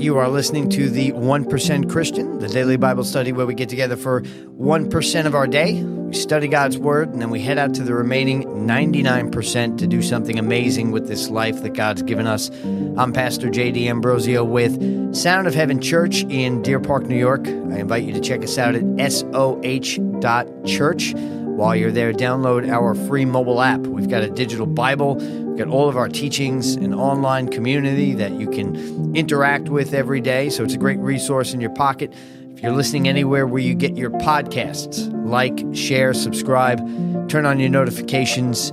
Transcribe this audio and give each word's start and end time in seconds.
You 0.00 0.16
are 0.16 0.30
listening 0.30 0.70
to 0.70 0.88
the 0.88 1.12
1% 1.12 1.90
Christian, 1.90 2.38
the 2.38 2.48
daily 2.48 2.78
Bible 2.78 3.04
study 3.04 3.32
where 3.32 3.44
we 3.44 3.52
get 3.52 3.68
together 3.68 3.98
for 3.98 4.22
1% 4.22 5.26
of 5.26 5.34
our 5.34 5.46
day. 5.46 5.84
We 5.84 6.14
study 6.14 6.48
God's 6.48 6.78
Word, 6.78 7.10
and 7.10 7.20
then 7.20 7.28
we 7.28 7.42
head 7.42 7.58
out 7.58 7.74
to 7.74 7.82
the 7.82 7.92
remaining 7.92 8.44
99% 8.44 9.76
to 9.76 9.86
do 9.86 10.00
something 10.00 10.38
amazing 10.38 10.90
with 10.90 11.06
this 11.06 11.28
life 11.28 11.62
that 11.62 11.74
God's 11.74 12.00
given 12.00 12.26
us. 12.26 12.50
I'm 12.96 13.12
Pastor 13.12 13.50
Jay 13.50 13.72
D'Ambrosio 13.72 14.42
with 14.42 15.14
Sound 15.14 15.46
of 15.46 15.54
Heaven 15.54 15.82
Church 15.82 16.22
in 16.22 16.62
Deer 16.62 16.80
Park, 16.80 17.04
New 17.04 17.18
York. 17.18 17.46
I 17.46 17.80
invite 17.80 18.04
you 18.04 18.14
to 18.14 18.20
check 18.20 18.42
us 18.42 18.56
out 18.56 18.74
at 18.74 19.12
soh.church. 19.12 21.12
While 21.14 21.76
you're 21.76 21.92
there, 21.92 22.14
download 22.14 22.70
our 22.70 22.94
free 22.94 23.26
mobile 23.26 23.60
app. 23.60 23.80
We've 23.80 24.08
got 24.08 24.22
a 24.22 24.30
digital 24.30 24.64
Bible, 24.64 25.20
we've 25.60 25.74
all 25.74 25.90
of 25.90 25.96
our 25.96 26.08
teachings, 26.08 26.74
an 26.76 26.94
online 26.94 27.46
community 27.48 28.14
that 28.14 28.32
you 28.32 28.48
can 28.48 29.14
interact 29.14 29.68
with 29.68 29.92
every 29.92 30.20
day. 30.22 30.48
So 30.48 30.64
it's 30.64 30.72
a 30.72 30.78
great 30.78 30.98
resource 31.00 31.52
in 31.52 31.60
your 31.60 31.74
pocket. 31.74 32.14
If 32.50 32.62
you're 32.62 32.72
listening 32.72 33.06
anywhere 33.06 33.46
where 33.46 33.60
you 33.60 33.74
get 33.74 33.94
your 33.94 34.08
podcasts, 34.08 35.10
like, 35.26 35.62
share, 35.74 36.14
subscribe, 36.14 36.78
turn 37.28 37.44
on 37.44 37.60
your 37.60 37.68
notifications. 37.68 38.72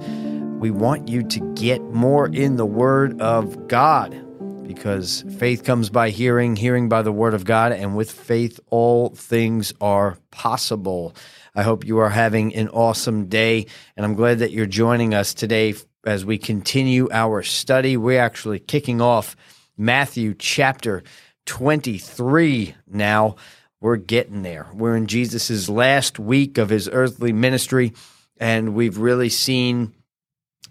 We 0.60 0.72
want 0.72 1.10
you 1.10 1.24
to 1.24 1.54
get 1.56 1.82
more 1.84 2.28
in 2.28 2.56
the 2.56 2.66
Word 2.66 3.20
of 3.22 3.68
God 3.68 4.24
because 4.66 5.26
faith 5.38 5.66
comes 5.66 5.90
by 5.90 6.10
hearing, 6.10 6.56
hearing 6.56 6.88
by 6.88 7.02
the 7.02 7.12
Word 7.12 7.34
of 7.34 7.44
God, 7.44 7.74
and 7.74 7.98
with 7.98 8.12
faith, 8.12 8.62
all 8.70 9.10
things 9.10 9.74
are 9.82 10.18
possible. 10.32 11.14
I 11.54 11.64
hope 11.64 11.86
you 11.86 11.98
are 11.98 12.10
having 12.10 12.56
an 12.56 12.70
awesome 12.70 13.28
day, 13.28 13.66
and 13.96 14.06
I'm 14.06 14.14
glad 14.14 14.40
that 14.40 14.52
you're 14.52 14.66
joining 14.66 15.14
us 15.14 15.34
today 15.34 15.74
as 16.06 16.26
we 16.26 16.38
continue 16.38 17.10
our 17.12 17.44
study. 17.44 17.98
We're 17.98 18.22
actually 18.22 18.60
kicking 18.60 19.02
off 19.02 19.36
Matthew 19.78 20.34
chapter 20.34 21.04
23 21.46 22.76
now. 22.88 23.36
We're 23.80 23.98
getting 23.98 24.42
there. 24.42 24.68
We're 24.74 24.96
in 24.96 25.08
Jesus' 25.08 25.70
last 25.70 26.18
week 26.18 26.58
of 26.58 26.70
his 26.70 26.90
earthly 26.90 27.32
ministry, 27.32 27.94
and 28.38 28.74
we've 28.74 28.98
really 28.98 29.30
seen 29.30 29.94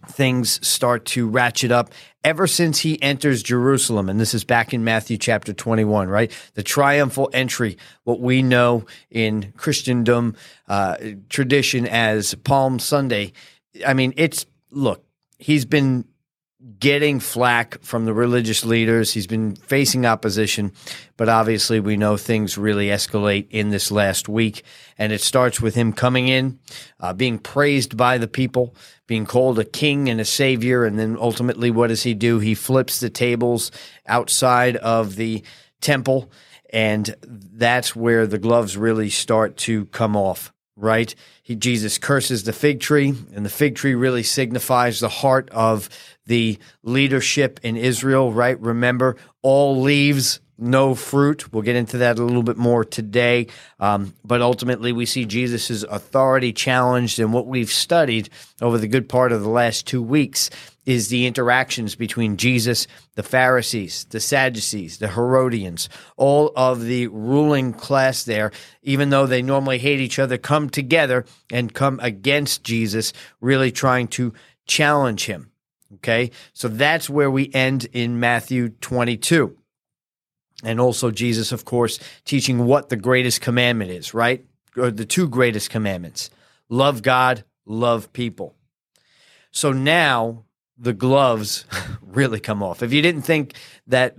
things 0.09 0.67
start 0.67 1.05
to 1.05 1.29
ratchet 1.29 1.71
up 1.71 1.93
ever 2.25 2.47
since 2.47 2.81
he 2.81 3.01
enters 3.03 3.43
Jerusalem. 3.43 4.09
And 4.09 4.21
this 4.21 4.35
is 4.35 4.45
back 4.45 4.75
in 4.75 4.85
Matthew 4.85 5.17
chapter 5.17 5.53
21, 5.53 6.09
right? 6.09 6.31
The 6.55 6.63
triumphal 6.63 7.31
entry, 7.33 7.79
what 8.05 8.21
we 8.21 8.43
know 8.43 8.85
in 9.11 9.53
Christendom 9.57 10.35
uh, 10.69 10.97
tradition 11.29 11.87
as 11.87 12.35
Palm 12.35 12.79
Sunday. 12.79 13.33
I 13.87 13.95
mean, 13.95 14.13
it's, 14.17 14.47
look, 14.71 15.06
he's 15.39 15.65
been 15.65 16.05
getting 16.79 17.21
flack 17.21 17.81
from 17.83 18.07
the 18.07 18.15
religious 18.15 18.65
leaders. 18.65 19.13
He's 19.13 19.27
been 19.27 19.55
facing 19.57 20.07
opposition, 20.07 20.73
but 21.17 21.29
obviously 21.29 21.81
we 21.81 21.97
know 21.97 22.17
things 22.17 22.57
really 22.59 22.89
escalate 22.89 23.47
in 23.51 23.71
this 23.71 23.91
last 23.91 24.29
week. 24.29 24.65
And 24.99 25.13
it 25.13 25.21
starts 25.21 25.61
with 25.61 25.75
him 25.75 25.93
coming 25.93 26.29
in, 26.29 26.59
uh, 26.99 27.13
being 27.13 27.39
praised 27.39 27.97
by 27.97 28.19
the 28.19 28.29
people, 28.29 28.75
being 29.07 29.27
called 29.27 29.59
a 29.59 29.65
king 29.65 30.09
and 30.09 30.21
a 30.21 30.25
savior. 30.25 30.85
And 30.85 30.99
then 30.99 31.17
ultimately, 31.21 31.71
what 31.71 31.89
does 31.89 32.03
he 32.03 32.15
do? 32.15 32.39
He 32.39 32.55
flips 32.55 33.01
the 33.01 33.11
tables 33.11 33.71
outside 34.07 34.77
of 34.77 35.17
the 35.17 35.45
temple. 35.81 36.31
And 36.71 37.15
that's 37.23 37.95
where 37.95 38.27
the 38.27 38.39
gloves 38.39 38.77
really 38.77 39.11
start 39.11 39.57
to 39.59 39.87
come 39.87 40.17
off 40.17 40.53
right? 40.77 41.15
He, 41.43 41.57
Jesus 41.57 41.99
curses 41.99 42.45
the 42.45 42.53
fig 42.53 42.81
tree, 42.81 43.15
and 43.35 43.45
the 43.45 43.51
fig 43.51 43.75
tree 43.75 43.95
really 43.95 44.23
signifies 44.23 45.01
the 45.01 45.09
heart 45.09 45.49
of 45.51 45.89
the 46.27 46.59
leadership 46.83 47.61
in 47.63 47.77
Israel, 47.77 48.33
right? 48.33 48.61
Remember, 48.61 49.17
all 49.43 49.81
leaves, 49.81 50.41
no 50.59 50.95
fruit. 50.95 51.53
We'll 51.53 51.63
get 51.63 51.77
into 51.77 51.99
that 51.99 52.19
a 52.19 52.25
little 52.25 52.43
bit 52.43 52.57
more 52.57 52.85
today. 52.85 53.49
Um, 53.79 54.15
but 54.25 54.41
ultimately, 54.41 54.93
we 54.93 55.07
see 55.07 55.25
Jesus' 55.25 55.83
authority 55.83 56.53
challenged, 56.53 57.19
and 57.19 57.33
what 57.33 57.47
we've 57.47 57.71
studied 57.71 58.31
over 58.63 58.79
the 58.79 58.89
good 58.89 59.09
part 59.09 59.33
of 59.33 59.43
the 59.43 59.49
last 59.49 59.87
two 59.87 60.03
weeks 60.03 60.51
is 60.87 61.09
the 61.09 61.27
interactions 61.27 61.97
between 61.97 62.37
Jesus, 62.37 62.87
the 63.17 63.23
Pharisees, 63.23 64.05
the 64.11 64.21
Sadducees, 64.21 64.99
the 64.99 65.09
Herodians, 65.09 65.89
all 66.17 66.53
of 66.57 66.85
the 66.85 67.09
ruling 67.09 67.73
class 67.73 68.23
there, 68.23 68.53
even 68.83 69.11
though 69.11 69.27
they 69.27 69.43
normally 69.43 69.79
hate 69.79 70.01
each 70.01 70.21
other, 70.21 70.39
come 70.39 70.71
together 70.71 71.25
and 71.53 71.75
come 71.75 71.99
against 72.01 72.63
Jesus, 72.63 73.13
really 73.41 73.73
trying 73.73 74.07
to 74.09 74.33
challenge 74.67 75.27
him. 75.27 75.51
Okay, 75.95 76.31
so 76.53 76.69
that's 76.69 77.09
where 77.09 77.31
we 77.31 77.51
end 77.53 77.87
in 77.93 78.19
Matthew 78.19 78.71
22. 78.71 79.57
And 80.65 80.81
also, 80.81 81.11
Jesus, 81.11 81.53
of 81.53 81.65
course, 81.65 81.99
teaching 82.25 82.65
what 82.65 82.89
the 82.89 82.97
greatest 82.97 83.41
commandment 83.41 83.91
is, 83.91 84.15
right? 84.15 84.45
Or 84.77 84.91
the 84.91 85.05
two 85.05 85.29
greatest 85.29 85.71
commandments 85.71 86.31
love 86.69 87.03
God, 87.03 87.45
love 87.67 88.13
people. 88.13 88.55
So 89.51 89.73
now 89.73 90.45
the 90.79 90.93
gloves 90.93 91.65
really 92.01 92.41
come 92.41 92.63
off. 92.63 92.83
If 92.83 92.93
you 92.93 93.03
didn't 93.03 93.23
think 93.23 93.55
that, 93.87 94.15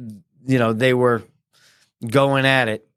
you 0.45 0.59
know, 0.59 0.73
they 0.73 0.93
were 0.93 1.23
going 2.07 2.45
at 2.45 2.67
it, 2.67 2.87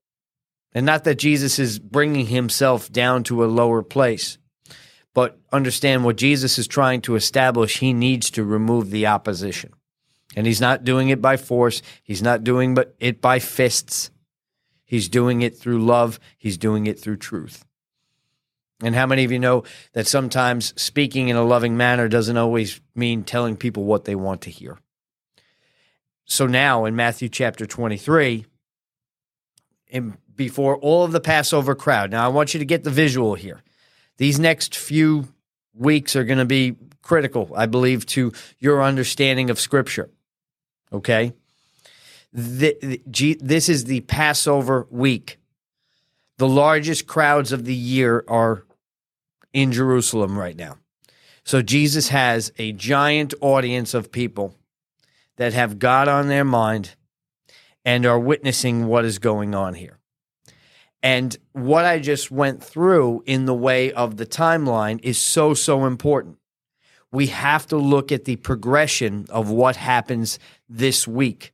and 0.72 0.86
not 0.86 1.04
that 1.04 1.18
Jesus 1.18 1.58
is 1.58 1.78
bringing 1.78 2.26
himself 2.26 2.92
down 2.92 3.24
to 3.24 3.44
a 3.44 3.46
lower 3.46 3.82
place, 3.82 4.38
but 5.14 5.38
understand 5.50 6.04
what 6.04 6.16
Jesus 6.16 6.58
is 6.58 6.68
trying 6.68 7.00
to 7.02 7.16
establish, 7.16 7.78
he 7.78 7.92
needs 7.92 8.30
to 8.30 8.44
remove 8.44 8.90
the 8.90 9.06
opposition. 9.06 9.72
And 10.36 10.46
he's 10.46 10.60
not 10.60 10.84
doing 10.84 11.08
it 11.08 11.20
by 11.20 11.36
force, 11.36 11.82
he's 12.02 12.22
not 12.22 12.44
doing 12.44 12.76
it 12.98 13.20
by 13.20 13.38
fists. 13.38 14.10
He's 14.84 15.08
doing 15.08 15.42
it 15.42 15.56
through 15.56 15.84
love, 15.84 16.18
he's 16.36 16.58
doing 16.58 16.86
it 16.86 16.98
through 16.98 17.18
truth. 17.18 17.64
And 18.82 18.94
how 18.94 19.06
many 19.06 19.24
of 19.24 19.30
you 19.30 19.38
know 19.38 19.64
that 19.92 20.06
sometimes 20.06 20.72
speaking 20.80 21.28
in 21.28 21.36
a 21.36 21.44
loving 21.44 21.76
manner 21.76 22.08
doesn't 22.08 22.36
always 22.36 22.80
mean 22.94 23.22
telling 23.22 23.56
people 23.56 23.84
what 23.84 24.04
they 24.04 24.14
want 24.14 24.40
to 24.42 24.50
hear? 24.50 24.78
So 26.24 26.46
now 26.46 26.86
in 26.86 26.96
Matthew 26.96 27.28
chapter 27.28 27.66
23, 27.66 28.46
in, 29.88 30.16
before 30.34 30.76
all 30.76 31.04
of 31.04 31.12
the 31.12 31.20
Passover 31.20 31.74
crowd, 31.74 32.10
now 32.10 32.24
I 32.24 32.28
want 32.28 32.54
you 32.54 32.58
to 32.58 32.66
get 32.66 32.84
the 32.84 32.90
visual 32.90 33.34
here. 33.34 33.62
These 34.16 34.38
next 34.38 34.76
few 34.76 35.28
weeks 35.74 36.16
are 36.16 36.24
going 36.24 36.38
to 36.38 36.44
be 36.44 36.76
critical, 37.02 37.50
I 37.54 37.66
believe, 37.66 38.06
to 38.06 38.32
your 38.58 38.82
understanding 38.82 39.50
of 39.50 39.60
Scripture. 39.60 40.10
Okay? 40.92 41.32
The, 42.32 43.02
the, 43.06 43.38
this 43.40 43.68
is 43.68 43.84
the 43.84 44.00
Passover 44.02 44.86
week. 44.90 45.38
The 46.38 46.48
largest 46.48 47.06
crowds 47.06 47.52
of 47.52 47.64
the 47.64 47.74
year 47.74 48.24
are 48.28 48.64
in 49.52 49.72
Jerusalem 49.72 50.38
right 50.38 50.56
now. 50.56 50.78
So 51.44 51.62
Jesus 51.62 52.08
has 52.08 52.52
a 52.58 52.72
giant 52.72 53.34
audience 53.40 53.94
of 53.94 54.12
people 54.12 54.54
that 55.36 55.52
have 55.52 55.78
God 55.78 56.06
on 56.06 56.28
their 56.28 56.44
mind 56.44 56.94
and 57.84 58.04
are 58.06 58.18
witnessing 58.18 58.86
what 58.86 59.04
is 59.04 59.18
going 59.18 59.54
on 59.54 59.74
here. 59.74 59.98
And 61.02 61.36
what 61.52 61.86
I 61.86 61.98
just 61.98 62.30
went 62.30 62.62
through 62.62 63.22
in 63.24 63.46
the 63.46 63.54
way 63.54 63.90
of 63.90 64.18
the 64.18 64.26
timeline 64.26 65.00
is 65.02 65.18
so, 65.18 65.54
so 65.54 65.86
important. 65.86 66.36
We 67.12 67.26
have 67.28 67.66
to 67.68 67.76
look 67.76 68.12
at 68.12 68.24
the 68.24 68.36
progression 68.36 69.26
of 69.30 69.50
what 69.50 69.76
happens 69.76 70.38
this 70.68 71.08
week 71.08 71.52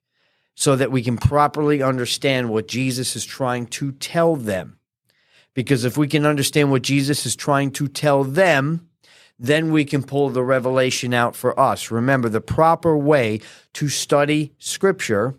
so 0.54 0.76
that 0.76 0.90
we 0.90 1.02
can 1.02 1.16
properly 1.16 1.82
understand 1.82 2.50
what 2.50 2.68
Jesus 2.68 3.16
is 3.16 3.24
trying 3.24 3.66
to 3.66 3.92
tell 3.92 4.36
them. 4.36 4.78
Because 5.54 5.84
if 5.84 5.96
we 5.96 6.08
can 6.08 6.26
understand 6.26 6.70
what 6.70 6.82
Jesus 6.82 7.24
is 7.24 7.36
trying 7.36 7.70
to 7.72 7.88
tell 7.88 8.24
them, 8.24 8.88
then 9.38 9.70
we 9.70 9.84
can 9.84 10.02
pull 10.02 10.30
the 10.30 10.42
revelation 10.42 11.12
out 11.12 11.36
for 11.36 11.58
us. 11.58 11.90
Remember, 11.90 12.28
the 12.28 12.40
proper 12.40 12.96
way 12.96 13.40
to 13.74 13.88
study 13.88 14.52
scripture 14.58 15.34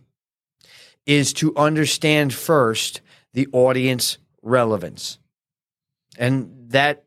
is 1.06 1.34
to 1.34 1.56
understand 1.56 2.34
first 2.34 3.02
the 3.34 3.48
audience 3.52 4.18
relevance. 4.42 5.18
And 6.18 6.70
that, 6.70 7.06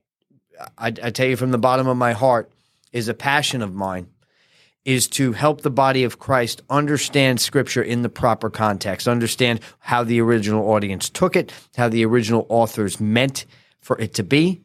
I, 0.79 0.89
I, 0.89 1.11
tell 1.11 1.27
you 1.27 1.37
from 1.37 1.51
the 1.51 1.59
bottom 1.59 1.87
of 1.87 1.97
my 1.97 2.13
heart, 2.13 2.51
is 2.93 3.09
a 3.09 3.15
passion 3.15 3.63
of 3.63 3.75
mine 3.75 4.09
is 4.85 5.09
to 5.09 5.33
help 5.33 5.61
the 5.61 5.71
body 5.71 6.05
of 6.05 6.19
Christ 6.19 6.63
understand 6.71 7.41
scripture 7.41 7.83
in 7.83 8.03
the 8.03 8.09
proper 8.09 8.49
context, 8.49 9.07
understand 9.07 9.61
how 9.79 10.05
the 10.05 10.21
original 10.21 10.71
audience 10.71 11.11
took 11.11 11.37
it, 11.37 11.53
how 11.77 11.89
the 11.89 12.05
original 12.05 12.47
authors 12.49 12.99
meant 13.01 13.45
for 13.81 13.99
it 14.01 14.15
to 14.15 14.23
be. 14.23 14.63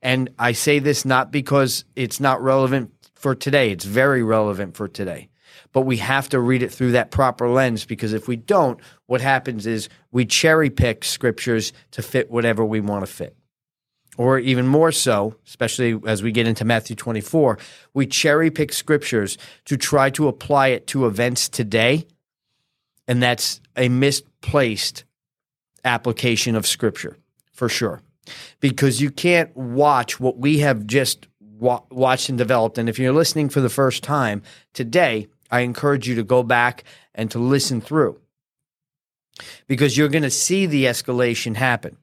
And 0.00 0.30
I 0.38 0.52
say 0.52 0.80
this 0.80 1.04
not 1.04 1.30
because 1.30 1.84
it's 1.94 2.18
not 2.18 2.42
relevant 2.42 2.90
for 3.14 3.36
today, 3.36 3.70
it's 3.70 3.84
very 3.84 4.24
relevant 4.24 4.76
for 4.76 4.88
today. 4.88 5.28
But 5.72 5.82
we 5.82 5.98
have 5.98 6.28
to 6.30 6.40
read 6.40 6.62
it 6.62 6.72
through 6.72 6.92
that 6.92 7.12
proper 7.12 7.48
lens 7.48 7.84
because 7.84 8.12
if 8.12 8.26
we 8.26 8.36
don't, 8.36 8.80
what 9.06 9.20
happens 9.20 9.66
is 9.66 9.88
we 10.10 10.26
cherry 10.26 10.68
pick 10.68 11.04
scriptures 11.04 11.72
to 11.92 12.02
fit 12.02 12.30
whatever 12.30 12.64
we 12.64 12.80
want 12.80 13.06
to 13.06 13.12
fit 13.12 13.36
or 14.18 14.38
even 14.38 14.66
more 14.66 14.92
so, 14.92 15.34
especially 15.46 15.98
as 16.06 16.22
we 16.22 16.32
get 16.32 16.46
into 16.46 16.64
Matthew 16.64 16.94
24, 16.96 17.58
we 17.94 18.06
cherry 18.06 18.50
pick 18.50 18.72
scriptures 18.72 19.38
to 19.64 19.76
try 19.76 20.10
to 20.10 20.28
apply 20.28 20.68
it 20.68 20.86
to 20.88 21.06
events 21.06 21.48
today. 21.48 22.06
And 23.08 23.22
that's 23.22 23.60
a 23.76 23.88
misplaced 23.88 25.04
application 25.84 26.54
of 26.56 26.66
Scripture 26.66 27.16
for 27.52 27.68
sure. 27.68 28.00
Because 28.60 29.00
you 29.00 29.10
can't 29.10 29.54
watch 29.56 30.20
what 30.20 30.38
we 30.38 30.58
have 30.58 30.86
just 30.86 31.26
wa- 31.40 31.82
watched 31.90 32.28
and 32.28 32.38
developed. 32.38 32.78
And 32.78 32.88
if 32.88 32.98
you're 32.98 33.12
listening 33.12 33.48
for 33.48 33.60
the 33.60 33.68
first 33.68 34.04
time 34.04 34.42
today, 34.74 35.26
I 35.50 35.60
encourage 35.60 36.06
you 36.06 36.14
to 36.16 36.22
go 36.22 36.42
back 36.42 36.84
and 37.14 37.30
to 37.32 37.38
listen 37.38 37.80
through 37.80 38.20
because 39.66 39.96
you're 39.96 40.08
going 40.08 40.22
to 40.22 40.30
see 40.30 40.66
the 40.66 40.84
escalation 40.84 41.56
happen 41.56 41.96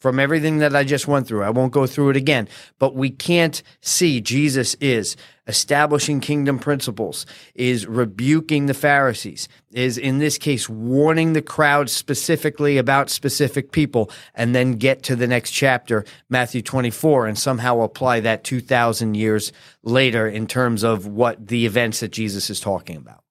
from 0.00 0.18
everything 0.18 0.58
that 0.58 0.74
I 0.74 0.82
just 0.82 1.06
went 1.06 1.28
through. 1.28 1.44
I 1.44 1.50
won't 1.50 1.72
go 1.72 1.86
through 1.86 2.10
it 2.10 2.16
again, 2.16 2.48
but 2.78 2.94
we 2.94 3.10
can't 3.10 3.62
see 3.80 4.20
Jesus 4.20 4.74
is 4.80 5.16
establishing 5.46 6.20
kingdom 6.20 6.58
principles, 6.58 7.26
is 7.54 7.86
rebuking 7.86 8.66
the 8.66 8.74
Pharisees, 8.74 9.48
is 9.72 9.98
in 9.98 10.18
this 10.18 10.38
case 10.38 10.68
warning 10.68 11.32
the 11.32 11.42
crowd 11.42 11.90
specifically 11.90 12.78
about 12.78 13.10
specific 13.10 13.72
people, 13.72 14.10
and 14.34 14.54
then 14.54 14.72
get 14.72 15.02
to 15.02 15.16
the 15.16 15.26
next 15.26 15.50
chapter, 15.50 16.04
Matthew 16.28 16.62
24, 16.62 17.26
and 17.26 17.38
somehow 17.38 17.80
apply 17.80 18.20
that 18.20 18.44
2,000 18.44 19.14
years 19.14 19.52
later 19.82 20.26
in 20.26 20.46
terms 20.46 20.82
of 20.82 21.06
what 21.06 21.48
the 21.48 21.66
events 21.66 22.00
that 22.00 22.12
Jesus 22.12 22.48
is 22.48 22.60
talking 22.60 22.96
about. 22.96 23.22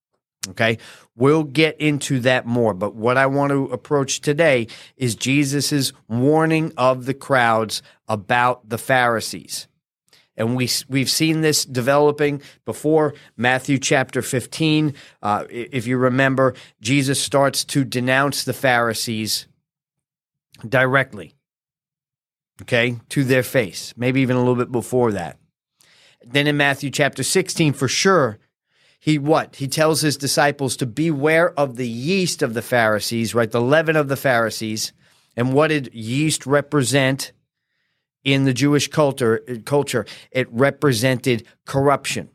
Okay. 0.49 0.77
We'll 1.15 1.43
get 1.43 1.79
into 1.79 2.19
that 2.21 2.45
more. 2.45 2.73
But 2.73 2.95
what 2.95 3.17
I 3.17 3.27
want 3.27 3.51
to 3.51 3.65
approach 3.65 4.21
today 4.21 4.67
is 4.97 5.15
Jesus' 5.15 5.91
warning 6.07 6.73
of 6.77 7.05
the 7.05 7.13
crowds 7.13 7.81
about 8.07 8.67
the 8.67 8.77
Pharisees. 8.77 9.67
And 10.39 10.55
we, 10.55 10.69
we've 10.87 11.09
seen 11.09 11.41
this 11.41 11.65
developing 11.65 12.41
before 12.63 13.13
Matthew 13.35 13.77
chapter 13.77 14.21
15. 14.21 14.93
Uh, 15.21 15.43
if 15.49 15.85
you 15.85 15.97
remember, 15.97 16.55
Jesus 16.79 17.21
starts 17.21 17.65
to 17.65 17.83
denounce 17.83 18.45
the 18.45 18.53
Pharisees 18.53 19.47
directly, 20.67 21.35
okay, 22.61 22.95
to 23.09 23.25
their 23.25 23.43
face, 23.43 23.93
maybe 23.97 24.21
even 24.21 24.37
a 24.37 24.39
little 24.39 24.55
bit 24.55 24.71
before 24.71 25.11
that. 25.11 25.37
Then 26.25 26.47
in 26.47 26.55
Matthew 26.55 26.89
chapter 26.89 27.23
16, 27.23 27.73
for 27.73 27.89
sure, 27.89 28.39
he 28.99 29.17
what? 29.17 29.55
He 29.55 29.67
tells 29.67 30.01
his 30.01 30.17
disciples 30.17 30.75
to 30.77 30.85
beware 30.85 31.57
of 31.57 31.77
the 31.77 31.87
yeast 31.87 32.41
of 32.41 32.53
the 32.53 32.61
Pharisees, 32.61 33.33
right? 33.33 33.49
The 33.49 33.61
leaven 33.61 33.95
of 33.95 34.09
the 34.09 34.17
Pharisees. 34.17 34.91
And 35.37 35.53
what 35.53 35.69
did 35.69 35.93
yeast 35.93 36.45
represent 36.45 37.31
in 38.25 38.43
the 38.43 38.53
Jewish 38.53 38.89
culture? 38.89 39.41
Uh, 39.49 39.55
culture, 39.65 40.05
it 40.31 40.51
represented 40.51 41.47
corruption. 41.65 42.29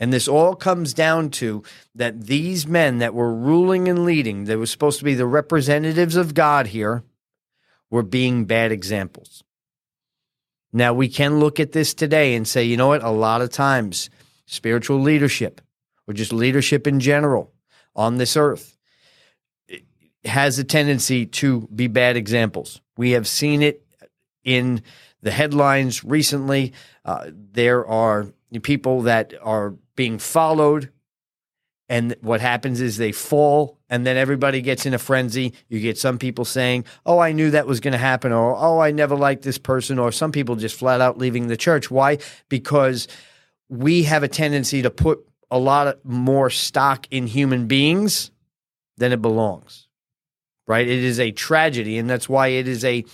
And 0.00 0.12
this 0.12 0.26
all 0.26 0.56
comes 0.56 0.94
down 0.94 1.30
to 1.30 1.62
that 1.94 2.26
these 2.26 2.66
men 2.66 2.98
that 2.98 3.14
were 3.14 3.32
ruling 3.32 3.88
and 3.88 4.04
leading, 4.04 4.44
they 4.44 4.56
were 4.56 4.66
supposed 4.66 4.98
to 4.98 5.04
be 5.04 5.14
the 5.14 5.26
representatives 5.26 6.16
of 6.16 6.34
God 6.34 6.68
here, 6.68 7.04
were 7.88 8.02
being 8.02 8.46
bad 8.46 8.72
examples. 8.72 9.44
Now, 10.72 10.92
we 10.92 11.08
can 11.08 11.40
look 11.40 11.58
at 11.58 11.72
this 11.72 11.94
today 11.94 12.34
and 12.34 12.46
say, 12.46 12.64
you 12.64 12.76
know 12.76 12.88
what? 12.88 13.02
A 13.02 13.10
lot 13.10 13.40
of 13.40 13.50
times, 13.50 14.10
spiritual 14.46 15.00
leadership 15.00 15.60
or 16.08 16.14
just 16.14 16.32
leadership 16.32 16.86
in 16.86 16.98
general 16.98 17.52
on 17.94 18.16
this 18.16 18.36
earth 18.36 18.76
has 20.24 20.58
a 20.58 20.64
tendency 20.64 21.26
to 21.26 21.68
be 21.74 21.86
bad 21.86 22.16
examples. 22.16 22.80
We 22.96 23.12
have 23.12 23.28
seen 23.28 23.62
it 23.62 23.84
in 24.42 24.82
the 25.22 25.30
headlines 25.30 26.02
recently. 26.02 26.72
Uh, 27.04 27.30
there 27.32 27.86
are 27.86 28.28
people 28.62 29.02
that 29.02 29.34
are 29.42 29.74
being 29.96 30.18
followed, 30.18 30.90
and 31.88 32.16
what 32.20 32.40
happens 32.40 32.80
is 32.80 32.96
they 32.96 33.12
fall, 33.12 33.78
and 33.88 34.06
then 34.06 34.16
everybody 34.16 34.60
gets 34.60 34.86
in 34.86 34.94
a 34.94 34.98
frenzy. 34.98 35.54
You 35.68 35.80
get 35.80 35.98
some 35.98 36.18
people 36.18 36.44
saying, 36.44 36.84
Oh, 37.06 37.18
I 37.18 37.32
knew 37.32 37.50
that 37.50 37.66
was 37.66 37.80
going 37.80 37.92
to 37.92 37.98
happen, 37.98 38.32
or 38.32 38.56
Oh, 38.56 38.78
I 38.78 38.90
never 38.90 39.16
liked 39.16 39.42
this 39.42 39.58
person, 39.58 39.98
or 39.98 40.12
some 40.12 40.32
people 40.32 40.56
just 40.56 40.78
flat 40.78 41.00
out 41.00 41.18
leaving 41.18 41.48
the 41.48 41.56
church. 41.56 41.90
Why? 41.90 42.18
Because 42.48 43.08
we 43.68 44.04
have 44.04 44.22
a 44.22 44.28
tendency 44.28 44.82
to 44.82 44.90
put 44.90 45.27
a 45.50 45.58
lot 45.58 46.04
more 46.04 46.50
stock 46.50 47.06
in 47.10 47.26
human 47.26 47.66
beings 47.66 48.30
than 48.96 49.12
it 49.12 49.22
belongs. 49.22 49.88
Right? 50.66 50.86
It 50.86 51.02
is 51.02 51.18
a 51.18 51.30
tragedy, 51.30 51.96
and 51.96 52.10
that's 52.10 52.28
why 52.28 52.48
it 52.48 52.68
is 52.68 52.84
a 52.84 53.04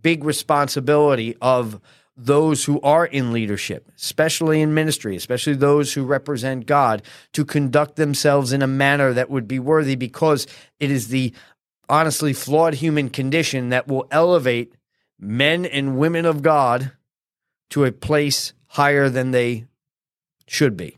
big 0.00 0.24
responsibility 0.24 1.36
of 1.42 1.80
those 2.16 2.64
who 2.64 2.80
are 2.80 3.04
in 3.04 3.32
leadership, 3.32 3.90
especially 3.96 4.62
in 4.62 4.72
ministry, 4.72 5.14
especially 5.16 5.52
those 5.52 5.92
who 5.92 6.04
represent 6.04 6.64
God, 6.64 7.02
to 7.34 7.44
conduct 7.44 7.96
themselves 7.96 8.54
in 8.54 8.62
a 8.62 8.66
manner 8.66 9.12
that 9.12 9.28
would 9.28 9.46
be 9.46 9.58
worthy 9.58 9.96
because 9.96 10.46
it 10.80 10.90
is 10.90 11.08
the 11.08 11.34
honestly 11.90 12.32
flawed 12.32 12.74
human 12.74 13.10
condition 13.10 13.68
that 13.68 13.86
will 13.86 14.08
elevate 14.10 14.74
men 15.20 15.66
and 15.66 15.98
women 15.98 16.24
of 16.24 16.40
God 16.40 16.92
to 17.70 17.84
a 17.84 17.92
place 17.92 18.54
higher 18.68 19.10
than 19.10 19.32
they 19.32 19.66
should 20.46 20.76
be 20.76 20.96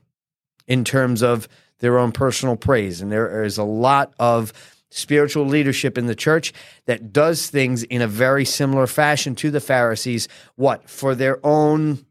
in 0.68 0.84
terms 0.84 1.22
of 1.22 1.48
their 1.80 1.98
own 1.98 2.12
personal 2.12 2.54
praise. 2.54 3.00
And 3.00 3.10
there 3.10 3.42
is 3.42 3.58
a 3.58 3.64
lot 3.64 4.14
of 4.18 4.52
spiritual 4.90 5.44
leadership 5.44 5.98
in 5.98 6.06
the 6.06 6.14
church 6.14 6.52
that 6.86 7.12
does 7.12 7.48
things 7.48 7.82
in 7.82 8.02
a 8.02 8.06
very 8.06 8.44
similar 8.44 8.86
fashion 8.86 9.34
to 9.36 9.50
the 9.50 9.60
Pharisees. 9.60 10.28
What? 10.54 10.88
For 10.88 11.14
their 11.14 11.44
own 11.44 12.04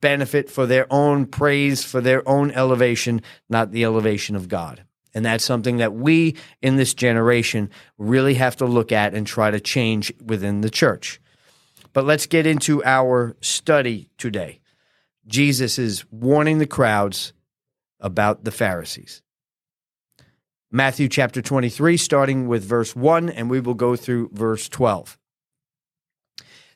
benefit, 0.00 0.50
for 0.50 0.66
their 0.66 0.86
own 0.92 1.26
praise, 1.26 1.84
for 1.84 2.00
their 2.00 2.26
own 2.28 2.50
elevation, 2.50 3.22
not 3.48 3.70
the 3.70 3.84
elevation 3.84 4.36
of 4.36 4.48
God. 4.48 4.84
And 5.12 5.24
that's 5.24 5.44
something 5.44 5.78
that 5.78 5.92
we 5.92 6.36
in 6.62 6.76
this 6.76 6.94
generation 6.94 7.70
really 7.98 8.34
have 8.34 8.56
to 8.56 8.66
look 8.66 8.92
at 8.92 9.12
and 9.12 9.26
try 9.26 9.50
to 9.50 9.60
change 9.60 10.12
within 10.24 10.60
the 10.60 10.70
church. 10.70 11.20
But 11.92 12.04
let's 12.04 12.26
get 12.26 12.46
into 12.46 12.82
our 12.84 13.36
study 13.40 14.08
today. 14.16 14.60
Jesus 15.26 15.78
is 15.78 16.04
warning 16.12 16.58
the 16.58 16.66
crowds 16.66 17.32
about 18.00 18.44
the 18.44 18.50
Pharisees. 18.50 19.22
Matthew 20.70 21.08
chapter 21.08 21.42
23, 21.42 21.96
starting 21.96 22.46
with 22.46 22.64
verse 22.64 22.94
1, 22.94 23.28
and 23.28 23.50
we 23.50 23.60
will 23.60 23.74
go 23.74 23.96
through 23.96 24.30
verse 24.32 24.68
12. 24.68 25.18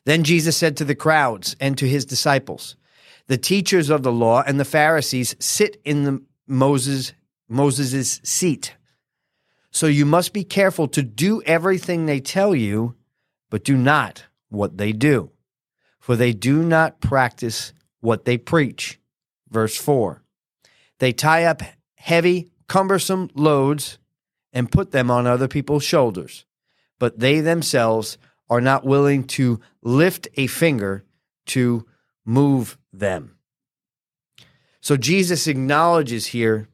Then 0.05 0.23
Jesus 0.23 0.57
said 0.57 0.77
to 0.77 0.85
the 0.85 0.95
crowds 0.95 1.55
and 1.59 1.77
to 1.77 1.87
his 1.87 2.05
disciples, 2.05 2.75
The 3.27 3.37
teachers 3.37 3.89
of 3.89 4.03
the 4.03 4.11
law 4.11 4.43
and 4.45 4.59
the 4.59 4.65
Pharisees 4.65 5.35
sit 5.39 5.81
in 5.83 6.03
the 6.03 6.21
Moses 6.47 7.13
Moses' 7.47 8.19
seat. 8.23 8.75
So 9.71 9.87
you 9.87 10.05
must 10.05 10.33
be 10.33 10.43
careful 10.43 10.87
to 10.89 11.03
do 11.03 11.41
everything 11.43 12.05
they 12.05 12.19
tell 12.19 12.55
you, 12.55 12.95
but 13.49 13.63
do 13.63 13.77
not 13.77 14.25
what 14.49 14.77
they 14.77 14.91
do, 14.91 15.31
for 15.99 16.15
they 16.15 16.33
do 16.33 16.63
not 16.63 17.01
practice 17.01 17.73
what 17.99 18.25
they 18.25 18.37
preach. 18.37 18.99
Verse 19.49 19.77
4 19.77 20.23
they 20.99 21.11
tie 21.11 21.43
up 21.45 21.61
heavy, 21.95 22.51
cumbersome 22.67 23.29
loads 23.33 23.97
and 24.53 24.71
put 24.71 24.91
them 24.91 25.11
on 25.11 25.27
other 25.27 25.47
people's 25.47 25.83
shoulders, 25.83 26.45
but 26.99 27.19
they 27.19 27.41
themselves 27.41 28.17
are 28.49 28.61
not 28.61 28.85
willing 28.85 29.23
to 29.23 29.59
lift 29.81 30.27
a 30.35 30.47
finger 30.47 31.03
to 31.47 31.85
move 32.25 32.77
them. 32.93 33.37
So 34.81 34.97
Jesus 34.97 35.47
acknowledges 35.47 36.27
here 36.27 36.69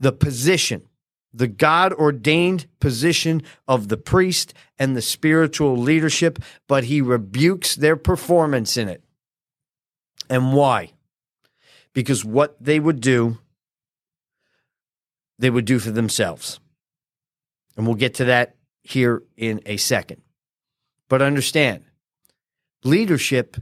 the 0.00 0.12
position, 0.12 0.88
the 1.32 1.46
God 1.46 1.92
ordained 1.92 2.66
position 2.80 3.42
of 3.68 3.88
the 3.88 3.96
priest 3.96 4.54
and 4.78 4.96
the 4.96 5.02
spiritual 5.02 5.76
leadership, 5.76 6.38
but 6.66 6.84
he 6.84 7.00
rebukes 7.00 7.76
their 7.76 7.96
performance 7.96 8.76
in 8.76 8.88
it. 8.88 9.02
And 10.28 10.54
why? 10.54 10.92
Because 11.92 12.24
what 12.24 12.56
they 12.58 12.80
would 12.80 13.00
do 13.00 13.38
they 15.42 15.50
would 15.50 15.64
do 15.64 15.80
for 15.80 15.90
themselves. 15.90 16.60
And 17.76 17.84
we'll 17.84 17.96
get 17.96 18.14
to 18.14 18.26
that 18.26 18.54
here 18.84 19.24
in 19.36 19.60
a 19.66 19.76
second. 19.76 20.22
But 21.08 21.20
understand, 21.20 21.82
leadership 22.84 23.56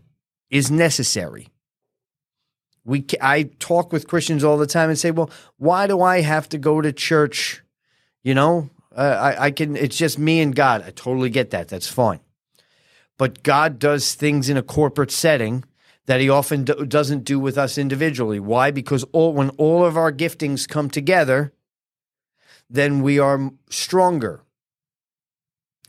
is 0.51 0.71
necessary. 0.71 1.49
We, 2.85 3.07
I 3.21 3.45
talk 3.59 3.93
with 3.93 4.09
Christians 4.09 4.45
all 4.45 4.59
the 4.59 4.67
time 4.67 4.91
and 4.91 4.99
say, 4.99 5.11
well, 5.11 5.31
why 5.57 5.87
do 5.87 6.03
I 6.03 6.21
have 6.21 6.51
to 6.51 6.59
go 6.59 6.83
to 6.83 6.93
church? 6.93 7.63
You 8.23 8.35
know, 8.35 8.69
uh, 8.95 9.35
I, 9.39 9.45
I 9.47 9.51
can, 9.51 9.75
it's 9.75 9.97
just 9.97 10.19
me 10.19 10.41
and 10.41 10.55
God. 10.55 10.83
I 10.87 10.91
totally 10.91 11.31
get 11.31 11.51
that. 11.51 11.69
That's 11.69 11.89
fine. 11.89 12.21
But 13.17 13.43
God 13.43 13.79
does 13.79 14.15
things 14.15 14.51
in 14.51 14.59
a 14.59 14.63
corporate 14.63 15.11
setting 15.11 15.65
that 16.05 16.21
he 16.21 16.29
often 16.29 16.65
do, 16.65 16.85
doesn't 16.85 17.25
do 17.25 17.39
with 17.39 17.57
us 17.57 17.79
individually. 17.79 18.41
Why? 18.41 18.71
Because 18.71 19.05
all, 19.13 19.33
when 19.33 19.49
all 19.51 19.85
of 19.85 19.97
our 19.97 20.13
giftings 20.13 20.69
come 20.69 20.91
together, 20.91 21.55
then 22.71 23.03
we 23.03 23.19
are 23.19 23.51
stronger. 23.69 24.43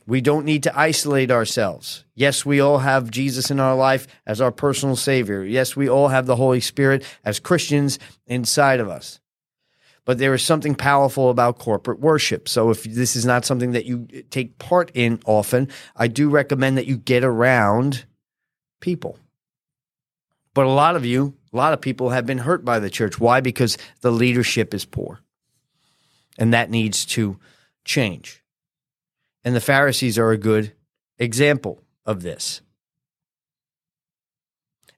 We 0.04 0.20
don't 0.20 0.44
need 0.44 0.64
to 0.64 0.76
isolate 0.76 1.30
ourselves. 1.30 2.04
Yes, 2.16 2.44
we 2.44 2.58
all 2.58 2.78
have 2.78 3.08
Jesus 3.08 3.52
in 3.52 3.60
our 3.60 3.76
life 3.76 4.08
as 4.26 4.40
our 4.40 4.50
personal 4.50 4.96
Savior. 4.96 5.44
Yes, 5.44 5.76
we 5.76 5.88
all 5.88 6.08
have 6.08 6.26
the 6.26 6.34
Holy 6.34 6.58
Spirit 6.60 7.04
as 7.24 7.38
Christians 7.38 8.00
inside 8.26 8.80
of 8.80 8.88
us. 8.88 9.20
but 10.04 10.18
there 10.18 10.34
is 10.34 10.42
something 10.42 10.74
powerful 10.74 11.30
about 11.30 11.58
corporate 11.58 12.00
worship. 12.00 12.48
So 12.48 12.70
if 12.70 12.82
this 12.84 13.14
is 13.14 13.24
not 13.24 13.44
something 13.44 13.72
that 13.72 13.84
you 13.84 14.08
uh, 14.14 14.20
take 14.30 14.58
part 14.58 14.90
in 14.94 15.20
often, 15.26 15.68
I 15.96 16.08
do 16.08 16.28
recommend 16.28 16.76
that 16.78 16.86
you 16.86 16.96
get 16.96 17.22
around 17.24 18.04
people. 18.80 19.18
But 20.54 20.66
a 20.66 20.70
lot 20.70 20.96
of 20.96 21.04
you, 21.04 21.34
a 21.52 21.56
lot 21.56 21.72
of 21.72 21.80
people 21.80 22.10
have 22.10 22.26
been 22.26 22.38
hurt 22.38 22.64
by 22.64 22.78
the 22.78 22.90
church. 22.90 23.18
Why? 23.20 23.40
Because 23.40 23.78
the 24.00 24.10
leadership 24.10 24.74
is 24.74 24.84
poor. 24.84 25.20
And 26.38 26.52
that 26.52 26.70
needs 26.70 27.04
to 27.06 27.38
change. 27.84 28.42
And 29.44 29.54
the 29.54 29.60
Pharisees 29.60 30.18
are 30.18 30.30
a 30.30 30.38
good 30.38 30.72
example 31.18 31.82
of 32.06 32.22
this. 32.22 32.60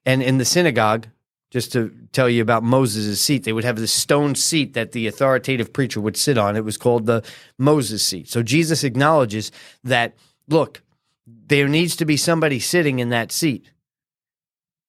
And 0.06 0.22
in 0.22 0.38
the 0.38 0.44
synagogue, 0.44 1.08
just 1.50 1.72
to 1.72 1.94
tell 2.12 2.28
you 2.28 2.42
about 2.42 2.62
Moses' 2.62 3.20
seat, 3.20 3.44
they 3.44 3.52
would 3.52 3.64
have 3.64 3.76
this 3.76 3.92
stone 3.92 4.34
seat 4.34 4.74
that 4.74 4.92
the 4.92 5.06
authoritative 5.06 5.72
preacher 5.72 6.00
would 6.00 6.16
sit 6.16 6.36
on. 6.36 6.56
It 6.56 6.64
was 6.64 6.76
called 6.76 7.06
the 7.06 7.22
Moses 7.58 8.04
seat. 8.04 8.28
So 8.28 8.42
Jesus 8.42 8.84
acknowledges 8.84 9.52
that, 9.82 10.14
look, 10.48 10.82
there 11.26 11.68
needs 11.68 11.96
to 11.96 12.04
be 12.04 12.16
somebody 12.16 12.58
sitting 12.58 12.98
in 12.98 13.10
that 13.10 13.32
seat. 13.32 13.70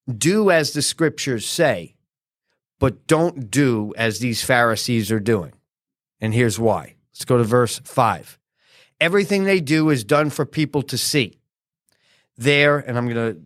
Do 0.07 0.51
as 0.51 0.73
the 0.73 0.81
scriptures 0.81 1.45
say, 1.45 1.95
but 2.79 3.07
don't 3.07 3.49
do 3.49 3.93
as 3.95 4.19
these 4.19 4.43
Pharisees 4.43 5.11
are 5.11 5.19
doing. 5.19 5.53
And 6.19 6.33
here's 6.33 6.59
why. 6.59 6.95
Let's 7.11 7.25
go 7.25 7.37
to 7.37 7.43
verse 7.43 7.79
5. 7.83 8.39
Everything 8.99 9.43
they 9.43 9.59
do 9.59 9.89
is 9.89 10.03
done 10.03 10.29
for 10.29 10.45
people 10.45 10.81
to 10.83 10.97
see. 10.97 11.39
There, 12.37 12.79
and 12.79 12.97
I'm 12.97 13.07
going 13.07 13.33
to 13.33 13.41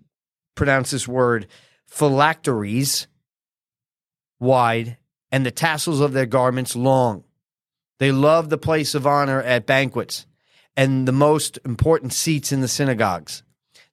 pronounce 0.56 0.92
this 0.92 1.08
word, 1.08 1.48
phylacteries 1.88 3.08
wide, 4.40 4.98
and 5.32 5.46
the 5.46 5.52
tassels 5.52 6.02
of 6.02 6.14
their 6.14 6.26
garments 6.26 6.76
long. 6.76 7.24
They 8.00 8.12
love 8.12 8.50
the 8.50 8.58
place 8.58 8.96
of 8.96 9.06
honor 9.06 9.42
at 9.42 9.66
banquets 9.66 10.26
and 10.76 11.08
the 11.08 11.12
most 11.12 11.60
important 11.66 12.14
seats 12.14 12.52
in 12.52 12.62
the 12.62 12.68
synagogues. 12.68 13.44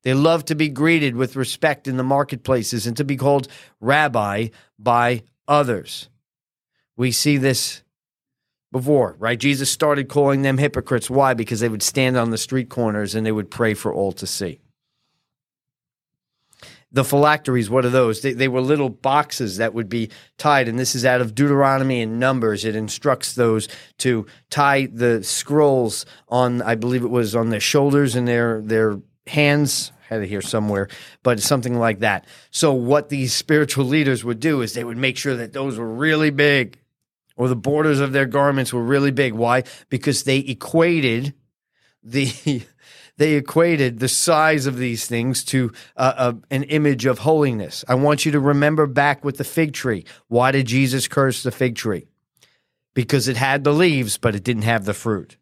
They 0.03 0.15
love 0.15 0.45
to 0.45 0.55
be 0.55 0.69
greeted 0.69 1.17
with 1.17 1.35
respect 1.35 1.89
in 1.89 1.97
the 1.97 2.05
marketplaces 2.05 2.87
and 2.87 2.97
to 2.97 3.05
be 3.05 3.17
called 3.17 3.49
rabbi 3.81 4.49
by 4.79 5.25
others. 5.49 6.09
We 6.97 7.11
see 7.11 7.39
this 7.39 7.83
before, 8.77 9.17
right? 9.19 9.39
Jesus 9.39 9.71
started 9.71 10.09
calling 10.09 10.43
them 10.43 10.59
hypocrites. 10.59 11.09
Why? 11.09 11.33
Because 11.33 11.61
they 11.61 11.69
would 11.69 11.83
stand 11.83 12.17
on 12.17 12.31
the 12.31 12.37
street 12.37 12.69
corners 12.69 13.15
and 13.15 13.25
they 13.25 13.33
would 13.33 13.51
pray 13.51 13.73
for 13.73 13.93
all 13.93 14.13
to 14.13 14.27
see. 14.27 14.61
The 16.93 17.03
phylacteries, 17.03 17.71
what 17.71 17.85
are 17.87 17.91
those? 17.91 18.21
They, 18.21 18.33
they 18.33 18.49
were 18.49 18.61
little 18.61 18.91
boxes 18.91 19.57
that 19.57 19.73
would 19.73 19.89
be 19.89 20.11
tied, 20.39 20.69
and 20.69 20.79
this 20.79 20.95
is 20.95 21.05
out 21.05 21.21
of 21.21 21.35
Deuteronomy 21.35 22.03
and 22.03 22.21
Numbers. 22.21 22.65
It 22.65 22.77
instructs 22.77 23.35
those 23.35 23.69
to 23.99 24.27
tie 24.51 24.87
the 24.87 25.25
scrolls 25.25 26.05
on, 26.29 26.61
I 26.61 26.75
believe 26.75 27.03
it 27.03 27.09
was 27.09 27.35
on 27.35 27.49
their 27.49 27.61
shoulders 27.61 28.15
and 28.15 28.29
their 28.29 28.61
their 28.61 28.99
hands. 29.27 29.93
Had 30.09 30.23
it 30.23 30.29
here 30.29 30.41
somewhere, 30.41 30.87
but 31.25 31.41
something 31.41 31.77
like 31.77 31.99
that. 31.99 32.27
So, 32.53 32.73
what 32.73 33.09
these 33.09 33.35
spiritual 33.35 33.87
leaders 33.87 34.23
would 34.23 34.39
do 34.39 34.63
is 34.63 34.73
they 34.73 34.85
would 34.85 34.97
make 34.97 35.17
sure 35.17 35.35
that 35.35 35.53
those 35.53 35.79
were 35.79 35.93
really 35.93 36.31
big 36.31 36.79
or 37.37 37.49
the 37.49 37.57
borders 37.57 38.01
of 38.01 38.13
their 38.13 38.27
garments 38.27 38.73
were 38.73 38.83
really 38.83 39.11
big. 39.11 39.35
Why? 39.35 39.65
Because 39.89 40.25
they 40.25 40.39
equated 40.39 41.35
the 42.03 42.63
they 43.19 43.35
equated 43.35 43.99
the 43.99 44.09
size 44.09 44.67
of 44.67 44.77
these 44.77 45.07
things 45.07 45.45
to 45.45 45.73
uh, 45.97 46.13
uh, 46.17 46.33
an 46.51 46.65
image 46.65 47.07
of 47.07 47.21
holiness. 47.21 47.85
I 47.89 47.95
want 47.95 48.27
you 48.27 48.33
to 48.33 48.41
remember 48.41 48.87
back 48.87 49.25
with 49.25 49.39
the 49.39 49.45
fig 49.45 49.73
tree. 49.73 50.05
Why 50.29 50.51
did 50.51 50.67
Jesus 50.67 51.09
curse 51.09 51.43
the 51.43 51.51
fig 51.51 51.77
tree? 51.77 52.09
Because 52.95 53.29
it 53.29 53.37
had 53.37 53.65
the 53.65 53.73
leaves, 53.73 54.19
but 54.19 54.35
it 54.35 54.45
didn't 54.45 54.63
have 54.63 54.85
the 54.85 54.95
fruit. 54.95 55.37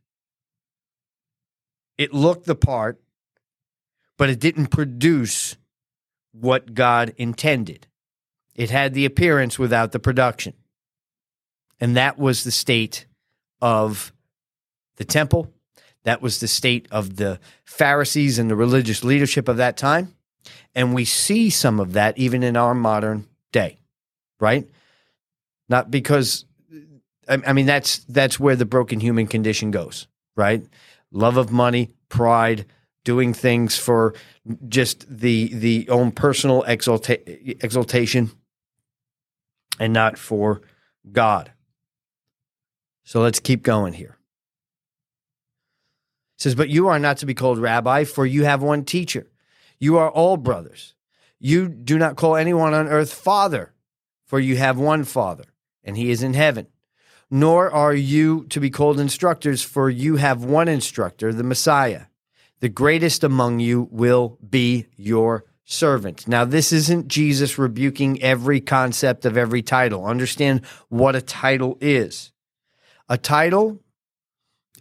It 1.96 2.12
looked 2.12 2.46
the 2.46 2.56
part, 2.56 3.00
but 4.18 4.28
it 4.28 4.40
didn't 4.40 4.66
produce 4.66 5.56
what 6.32 6.74
God 6.74 7.14
intended. 7.16 7.86
It 8.54 8.70
had 8.70 8.94
the 8.94 9.04
appearance 9.04 9.58
without 9.58 9.92
the 9.92 10.00
production. 10.00 10.54
And 11.80 11.96
that 11.96 12.18
was 12.18 12.44
the 12.44 12.50
state 12.50 13.06
of 13.60 14.12
the 14.96 15.04
temple. 15.04 15.52
That 16.04 16.20
was 16.20 16.40
the 16.40 16.48
state 16.48 16.86
of 16.90 17.16
the 17.16 17.40
Pharisees 17.64 18.38
and 18.38 18.50
the 18.50 18.56
religious 18.56 19.02
leadership 19.02 19.48
of 19.48 19.56
that 19.56 19.76
time. 19.76 20.14
And 20.74 20.94
we 20.94 21.04
see 21.04 21.50
some 21.50 21.80
of 21.80 21.94
that 21.94 22.18
even 22.18 22.42
in 22.42 22.56
our 22.56 22.74
modern 22.74 23.26
day, 23.52 23.78
right? 24.38 24.68
Not 25.68 25.90
because, 25.90 26.44
I 27.26 27.52
mean, 27.52 27.66
that's, 27.66 27.98
that's 28.04 28.38
where 28.38 28.56
the 28.56 28.66
broken 28.66 29.00
human 29.00 29.26
condition 29.26 29.70
goes, 29.70 30.06
right? 30.36 30.62
Love 31.10 31.38
of 31.38 31.50
money, 31.50 31.90
pride, 32.08 32.66
doing 33.04 33.32
things 33.32 33.78
for 33.78 34.14
just 34.68 35.06
the, 35.08 35.48
the 35.54 35.88
own 35.88 36.10
personal 36.10 36.62
exalta- 36.64 37.62
exaltation 37.62 38.30
and 39.78 39.92
not 39.92 40.18
for 40.18 40.60
God. 41.10 41.52
So 43.04 43.20
let's 43.20 43.40
keep 43.40 43.62
going 43.62 43.92
here. 43.92 44.16
It 46.36 46.42
says, 46.42 46.54
But 46.54 46.70
you 46.70 46.88
are 46.88 46.98
not 46.98 47.18
to 47.18 47.26
be 47.26 47.34
called 47.34 47.58
rabbi, 47.58 48.04
for 48.04 48.26
you 48.26 48.44
have 48.44 48.62
one 48.62 48.84
teacher. 48.84 49.28
You 49.78 49.98
are 49.98 50.10
all 50.10 50.36
brothers. 50.36 50.94
You 51.38 51.68
do 51.68 51.98
not 51.98 52.16
call 52.16 52.36
anyone 52.36 52.72
on 52.72 52.88
earth 52.88 53.12
father, 53.12 53.74
for 54.24 54.40
you 54.40 54.56
have 54.56 54.78
one 54.78 55.04
father, 55.04 55.44
and 55.84 55.96
he 55.96 56.10
is 56.10 56.22
in 56.22 56.34
heaven. 56.34 56.66
Nor 57.30 57.70
are 57.70 57.94
you 57.94 58.44
to 58.46 58.60
be 58.60 58.70
called 58.70 58.98
instructors, 58.98 59.62
for 59.62 59.90
you 59.90 60.16
have 60.16 60.44
one 60.44 60.68
instructor, 60.68 61.32
the 61.32 61.42
Messiah. 61.42 62.04
The 62.60 62.68
greatest 62.68 63.22
among 63.22 63.60
you 63.60 63.88
will 63.90 64.38
be 64.48 64.86
your 64.96 65.44
servant. 65.64 66.26
Now, 66.28 66.44
this 66.44 66.72
isn't 66.72 67.08
Jesus 67.08 67.58
rebuking 67.58 68.22
every 68.22 68.60
concept 68.60 69.24
of 69.24 69.36
every 69.36 69.62
title. 69.62 70.06
Understand 70.06 70.64
what 70.88 71.16
a 71.16 71.20
title 71.20 71.76
is. 71.80 72.32
A 73.08 73.18
title 73.18 73.80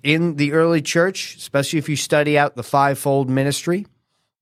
in 0.02 0.36
the 0.36 0.54
early 0.54 0.82
church, 0.82 1.36
especially 1.36 1.80
if 1.80 1.90
you 1.90 1.96
study 1.96 2.38
out 2.38 2.56
the 2.56 2.64
fivefold 2.64 3.30
ministry 3.30 3.86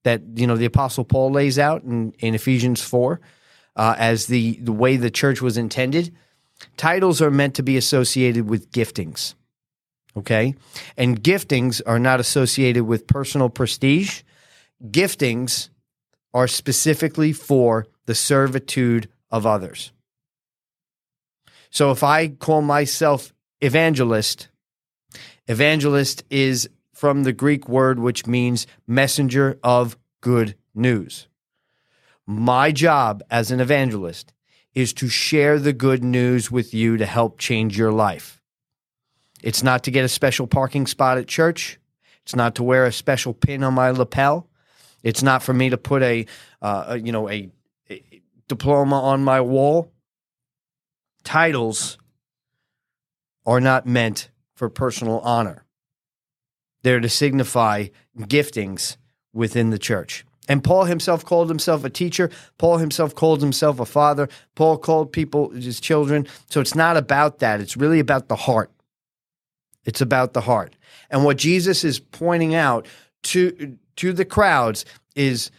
that 0.04 0.22
you 0.34 0.46
know 0.46 0.56
the 0.56 0.66
Apostle 0.66 1.04
Paul 1.04 1.30
lays 1.30 1.58
out 1.58 1.82
in, 1.82 2.12
in 2.18 2.34
Ephesians 2.34 2.82
four, 2.82 3.20
uh, 3.76 3.94
as 3.98 4.26
the 4.26 4.58
the 4.60 4.72
way 4.72 4.96
the 4.96 5.10
church 5.10 5.40
was 5.40 5.56
intended. 5.56 6.14
Titles 6.76 7.20
are 7.20 7.30
meant 7.30 7.54
to 7.56 7.62
be 7.62 7.76
associated 7.76 8.48
with 8.48 8.70
giftings, 8.70 9.34
okay, 10.16 10.54
and 10.96 11.22
giftings 11.22 11.80
are 11.86 11.98
not 11.98 12.20
associated 12.20 12.84
with 12.84 13.06
personal 13.06 13.48
prestige. 13.48 14.22
Giftings 14.84 15.70
are 16.34 16.48
specifically 16.48 17.32
for 17.32 17.86
the 18.06 18.14
servitude 18.14 19.08
of 19.30 19.46
others. 19.46 19.92
So 21.70 21.90
if 21.90 22.02
I 22.02 22.28
call 22.28 22.62
myself 22.62 23.32
evangelist, 23.62 24.48
Evangelist 25.48 26.22
is 26.30 26.68
from 26.92 27.24
the 27.24 27.32
Greek 27.32 27.68
word 27.68 27.98
which 27.98 28.26
means 28.26 28.66
messenger 28.86 29.58
of 29.62 29.96
good 30.20 30.54
news. 30.74 31.26
My 32.26 32.70
job 32.70 33.22
as 33.30 33.50
an 33.50 33.60
evangelist 33.60 34.32
is 34.74 34.92
to 34.94 35.08
share 35.08 35.58
the 35.58 35.72
good 35.72 36.04
news 36.04 36.50
with 36.50 36.72
you 36.72 36.96
to 36.96 37.04
help 37.04 37.38
change 37.38 37.76
your 37.76 37.92
life. 37.92 38.40
It's 39.42 39.62
not 39.62 39.82
to 39.84 39.90
get 39.90 40.04
a 40.04 40.08
special 40.08 40.46
parking 40.46 40.86
spot 40.86 41.18
at 41.18 41.26
church. 41.26 41.80
It's 42.22 42.36
not 42.36 42.54
to 42.54 42.62
wear 42.62 42.86
a 42.86 42.92
special 42.92 43.34
pin 43.34 43.64
on 43.64 43.74
my 43.74 43.90
lapel. 43.90 44.48
It's 45.02 45.24
not 45.24 45.42
for 45.42 45.52
me 45.52 45.70
to 45.70 45.76
put 45.76 46.04
a, 46.04 46.26
uh, 46.62 46.84
a 46.88 46.96
you 46.98 47.10
know, 47.10 47.28
a, 47.28 47.50
a 47.90 48.22
diploma 48.46 49.00
on 49.00 49.24
my 49.24 49.40
wall. 49.40 49.90
Titles 51.24 51.98
are 53.46 53.60
not 53.60 53.86
meant 53.86 54.30
for 54.54 54.68
personal 54.68 55.20
honor. 55.20 55.64
They're 56.82 57.00
to 57.00 57.08
signify 57.08 57.88
giftings 58.18 58.96
within 59.32 59.70
the 59.70 59.78
church. 59.78 60.24
And 60.48 60.64
Paul 60.64 60.84
himself 60.84 61.24
called 61.24 61.48
himself 61.48 61.84
a 61.84 61.90
teacher. 61.90 62.30
Paul 62.58 62.78
himself 62.78 63.14
called 63.14 63.40
himself 63.40 63.78
a 63.78 63.86
father. 63.86 64.28
Paul 64.56 64.76
called 64.76 65.12
people 65.12 65.50
his 65.50 65.80
children. 65.80 66.26
So 66.50 66.60
it's 66.60 66.74
not 66.74 66.96
about 66.96 67.38
that. 67.38 67.60
It's 67.60 67.76
really 67.76 68.00
about 68.00 68.28
the 68.28 68.36
heart. 68.36 68.70
It's 69.84 70.00
about 70.00 70.32
the 70.32 70.40
heart. 70.40 70.74
And 71.10 71.24
what 71.24 71.38
Jesus 71.38 71.84
is 71.84 72.00
pointing 72.00 72.54
out 72.54 72.86
to 73.24 73.78
to 73.96 74.12
the 74.12 74.24
crowds 74.24 74.84
is 75.14 75.50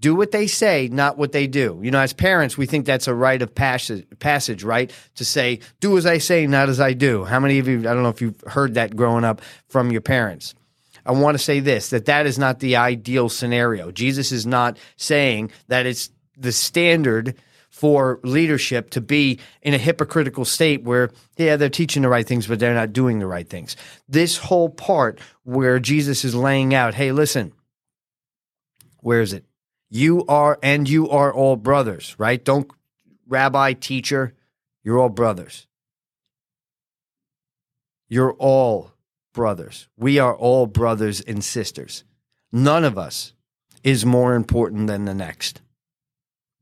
do 0.00 0.14
what 0.14 0.30
they 0.30 0.46
say, 0.46 0.88
not 0.88 1.16
what 1.16 1.32
they 1.32 1.46
do. 1.46 1.80
You 1.82 1.90
know, 1.90 2.00
as 2.00 2.12
parents, 2.12 2.58
we 2.58 2.66
think 2.66 2.86
that's 2.86 3.08
a 3.08 3.14
rite 3.14 3.42
of 3.42 3.54
passage, 3.54 4.06
passage, 4.18 4.62
right? 4.62 4.92
To 5.16 5.24
say, 5.24 5.60
do 5.80 5.96
as 5.96 6.06
I 6.06 6.18
say, 6.18 6.46
not 6.46 6.68
as 6.68 6.80
I 6.80 6.92
do. 6.92 7.24
How 7.24 7.40
many 7.40 7.58
of 7.58 7.68
you, 7.68 7.80
I 7.80 7.94
don't 7.94 8.02
know 8.02 8.10
if 8.10 8.20
you've 8.20 8.40
heard 8.46 8.74
that 8.74 8.94
growing 8.94 9.24
up 9.24 9.40
from 9.68 9.90
your 9.90 10.02
parents. 10.02 10.54
I 11.04 11.12
want 11.12 11.36
to 11.36 11.42
say 11.42 11.60
this 11.60 11.90
that 11.90 12.06
that 12.06 12.26
is 12.26 12.38
not 12.38 12.58
the 12.58 12.76
ideal 12.76 13.28
scenario. 13.28 13.90
Jesus 13.90 14.32
is 14.32 14.44
not 14.44 14.76
saying 14.96 15.52
that 15.68 15.86
it's 15.86 16.10
the 16.36 16.52
standard 16.52 17.36
for 17.70 18.20
leadership 18.24 18.90
to 18.90 19.00
be 19.00 19.38
in 19.60 19.74
a 19.74 19.78
hypocritical 19.78 20.44
state 20.44 20.82
where, 20.82 21.10
yeah, 21.36 21.56
they're 21.56 21.68
teaching 21.68 22.02
the 22.02 22.08
right 22.08 22.26
things, 22.26 22.46
but 22.46 22.58
they're 22.58 22.74
not 22.74 22.92
doing 22.92 23.18
the 23.18 23.26
right 23.26 23.48
things. 23.48 23.76
This 24.08 24.38
whole 24.38 24.70
part 24.70 25.20
where 25.44 25.78
Jesus 25.78 26.24
is 26.24 26.34
laying 26.34 26.74
out, 26.74 26.94
hey, 26.94 27.12
listen, 27.12 27.52
where 29.00 29.20
is 29.20 29.32
it? 29.32 29.44
You 29.88 30.24
are, 30.26 30.58
and 30.62 30.88
you 30.88 31.08
are 31.10 31.32
all 31.32 31.56
brothers, 31.56 32.14
right? 32.18 32.44
Don't, 32.44 32.70
rabbi, 33.28 33.72
teacher, 33.72 34.34
you're 34.82 34.98
all 34.98 35.08
brothers. 35.08 35.66
You're 38.08 38.34
all 38.34 38.92
brothers. 39.32 39.88
We 39.96 40.18
are 40.18 40.34
all 40.34 40.66
brothers 40.66 41.20
and 41.20 41.44
sisters. 41.44 42.04
None 42.52 42.84
of 42.84 42.96
us 42.96 43.32
is 43.82 44.06
more 44.06 44.34
important 44.34 44.86
than 44.86 45.04
the 45.04 45.14
next. 45.14 45.60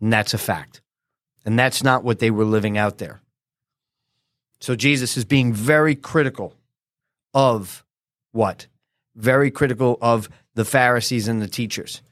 And 0.01 0.13
that's 0.13 0.35
a 0.35 0.39
fact. 0.39 0.81
And 1.45 1.59
that's 1.59 1.83
not 1.83 2.05
what 2.05 2.19
they 2.19 2.31
were 2.31 2.45
living 2.45 2.77
out 2.77 2.99
there. 2.99 3.23
So 4.61 4.75
Jesus 4.75 5.17
is 5.17 5.25
being 5.25 5.53
very 5.53 5.95
critical 5.95 6.55
of 7.33 7.85
what? 8.33 8.67
Very 9.15 9.51
critical 9.51 9.99
of 10.01 10.29
the 10.55 10.65
Pharisees 10.65 11.29
and 11.29 11.43
the 11.43 11.49
teachers. 11.49 12.03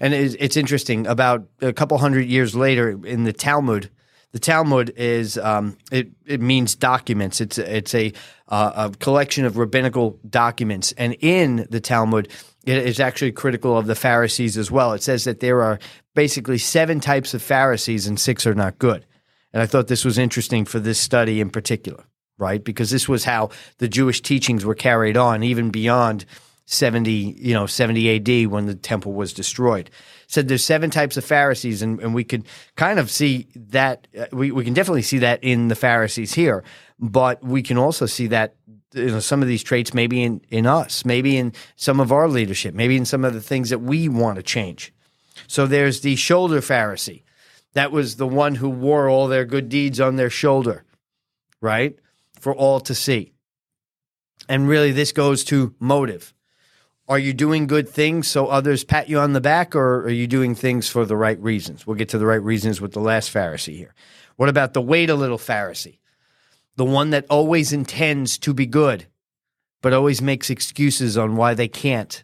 And 0.00 0.14
it's, 0.14 0.56
interesting. 0.56 1.06
About 1.06 1.48
a 1.60 1.72
couple 1.72 1.98
hundred 1.98 2.26
years 2.26 2.54
later, 2.54 3.04
in 3.04 3.24
the 3.24 3.32
Talmud, 3.32 3.90
the 4.32 4.38
Talmud 4.38 4.92
is 4.96 5.38
um, 5.38 5.76
it 5.90 6.10
it 6.26 6.40
means 6.40 6.74
documents. 6.74 7.40
It's 7.40 7.58
it's 7.58 7.94
a 7.94 8.12
uh, 8.48 8.90
a 8.92 8.96
collection 8.98 9.44
of 9.44 9.56
rabbinical 9.56 10.18
documents, 10.28 10.92
and 10.92 11.14
in 11.20 11.66
the 11.70 11.80
Talmud, 11.80 12.28
it 12.64 12.76
is 12.76 13.00
actually 13.00 13.32
critical 13.32 13.76
of 13.76 13.86
the 13.86 13.94
Pharisees 13.94 14.56
as 14.56 14.70
well. 14.70 14.92
It 14.92 15.02
says 15.02 15.24
that 15.24 15.40
there 15.40 15.62
are 15.62 15.78
basically 16.14 16.58
seven 16.58 17.00
types 17.00 17.34
of 17.34 17.42
Pharisees, 17.42 18.06
and 18.06 18.20
six 18.20 18.46
are 18.46 18.54
not 18.54 18.78
good. 18.78 19.04
And 19.52 19.62
I 19.62 19.66
thought 19.66 19.88
this 19.88 20.04
was 20.04 20.18
interesting 20.18 20.64
for 20.64 20.78
this 20.78 20.98
study 20.98 21.40
in 21.40 21.50
particular, 21.50 22.04
right? 22.36 22.62
Because 22.62 22.90
this 22.90 23.08
was 23.08 23.24
how 23.24 23.50
the 23.78 23.88
Jewish 23.88 24.20
teachings 24.20 24.64
were 24.64 24.74
carried 24.74 25.16
on, 25.16 25.42
even 25.42 25.70
beyond 25.70 26.26
70, 26.70 27.10
you 27.10 27.54
know, 27.54 27.64
70 27.64 28.44
AD 28.44 28.50
when 28.50 28.66
the 28.66 28.74
temple 28.74 29.14
was 29.14 29.32
destroyed. 29.32 29.88
Said 30.26 30.48
there's 30.48 30.62
seven 30.62 30.90
types 30.90 31.16
of 31.16 31.24
Pharisees, 31.24 31.80
and, 31.80 31.98
and 32.00 32.14
we 32.14 32.24
could 32.24 32.44
kind 32.76 32.98
of 32.98 33.10
see 33.10 33.48
that. 33.56 34.06
Uh, 34.16 34.26
we, 34.32 34.50
we 34.50 34.64
can 34.64 34.74
definitely 34.74 35.00
see 35.00 35.16
that 35.18 35.42
in 35.42 35.68
the 35.68 35.74
Pharisees 35.74 36.34
here, 36.34 36.62
but 36.98 37.42
we 37.42 37.62
can 37.62 37.78
also 37.78 38.04
see 38.04 38.26
that 38.26 38.54
you 38.92 39.06
know 39.06 39.20
some 39.20 39.40
of 39.40 39.48
these 39.48 39.62
traits 39.62 39.94
maybe 39.94 40.22
in 40.22 40.42
in 40.50 40.66
us, 40.66 41.06
maybe 41.06 41.38
in 41.38 41.54
some 41.76 42.00
of 42.00 42.12
our 42.12 42.28
leadership, 42.28 42.74
maybe 42.74 42.98
in 42.98 43.06
some 43.06 43.24
of 43.24 43.32
the 43.32 43.40
things 43.40 43.70
that 43.70 43.78
we 43.78 44.06
want 44.06 44.36
to 44.36 44.42
change. 44.42 44.92
So 45.46 45.66
there's 45.66 46.02
the 46.02 46.16
shoulder 46.16 46.60
Pharisee. 46.60 47.22
That 47.72 47.92
was 47.92 48.16
the 48.16 48.28
one 48.28 48.56
who 48.56 48.68
wore 48.68 49.08
all 49.08 49.26
their 49.26 49.46
good 49.46 49.70
deeds 49.70 50.00
on 50.00 50.16
their 50.16 50.30
shoulder, 50.30 50.84
right? 51.62 51.98
For 52.38 52.54
all 52.54 52.80
to 52.80 52.94
see. 52.94 53.32
And 54.50 54.68
really, 54.68 54.92
this 54.92 55.12
goes 55.12 55.44
to 55.44 55.74
motive. 55.80 56.34
Are 57.08 57.18
you 57.18 57.32
doing 57.32 57.66
good 57.66 57.88
things 57.88 58.28
so 58.28 58.48
others 58.48 58.84
pat 58.84 59.08
you 59.08 59.18
on 59.18 59.32
the 59.32 59.40
back, 59.40 59.74
or 59.74 60.02
are 60.02 60.10
you 60.10 60.26
doing 60.26 60.54
things 60.54 60.90
for 60.90 61.06
the 61.06 61.16
right 61.16 61.40
reasons? 61.40 61.86
We'll 61.86 61.96
get 61.96 62.10
to 62.10 62.18
the 62.18 62.26
right 62.26 62.42
reasons 62.42 62.82
with 62.82 62.92
the 62.92 63.00
last 63.00 63.32
Pharisee 63.32 63.76
here. 63.76 63.94
What 64.36 64.50
about 64.50 64.74
the 64.74 64.82
wait 64.82 65.08
a 65.08 65.14
little 65.14 65.38
Pharisee? 65.38 65.98
The 66.76 66.84
one 66.84 67.10
that 67.10 67.24
always 67.30 67.72
intends 67.72 68.36
to 68.38 68.52
be 68.52 68.66
good, 68.66 69.06
but 69.80 69.94
always 69.94 70.20
makes 70.20 70.50
excuses 70.50 71.16
on 71.16 71.36
why 71.36 71.54
they 71.54 71.66
can't. 71.66 72.22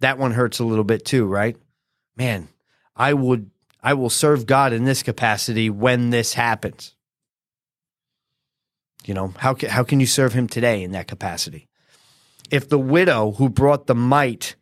That 0.00 0.18
one 0.18 0.32
hurts 0.32 0.58
a 0.58 0.64
little 0.64 0.84
bit 0.84 1.04
too, 1.04 1.26
right? 1.26 1.56
Man, 2.16 2.48
I 2.96 3.14
would 3.14 3.50
I 3.82 3.94
will 3.94 4.10
serve 4.10 4.44
God 4.44 4.72
in 4.72 4.84
this 4.84 5.02
capacity 5.02 5.70
when 5.70 6.10
this 6.10 6.34
happens. 6.34 6.96
You 9.04 9.14
know, 9.14 9.32
how 9.38 9.54
can, 9.54 9.70
how 9.70 9.84
can 9.84 10.00
you 10.00 10.06
serve 10.06 10.34
him 10.34 10.48
today 10.48 10.82
in 10.82 10.90
that 10.92 11.08
capacity? 11.08 11.69
If 12.50 12.68
the 12.68 12.78
widow 12.78 13.32
who 13.32 13.48
brought 13.48 13.86
the 13.86 13.94
mite 13.94 14.56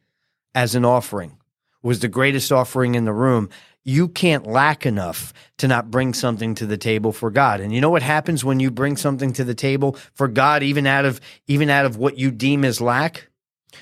as 0.54 0.74
an 0.74 0.84
offering 0.84 1.38
was 1.82 2.00
the 2.00 2.08
greatest 2.08 2.52
offering 2.52 2.94
in 2.94 3.04
the 3.04 3.12
room, 3.12 3.48
you 3.84 4.08
can't 4.08 4.46
lack 4.46 4.84
enough 4.84 5.32
to 5.56 5.66
not 5.66 5.90
bring 5.90 6.12
something 6.12 6.54
to 6.54 6.66
the 6.66 6.76
table 6.76 7.12
for 7.12 7.30
God. 7.30 7.60
And 7.60 7.72
you 7.72 7.80
know 7.80 7.90
what 7.90 8.02
happens 8.02 8.44
when 8.44 8.60
you 8.60 8.70
bring 8.70 8.96
something 8.96 9.32
to 9.32 9.44
the 9.44 9.54
table 9.54 9.96
for 10.12 10.28
God, 10.28 10.62
even 10.62 10.86
out 10.86 11.04
of 11.04 11.20
even 11.46 11.70
out 11.70 11.86
of 11.86 11.96
what 11.96 12.18
you 12.18 12.30
deem 12.30 12.64
as 12.64 12.80
lack? 12.80 13.28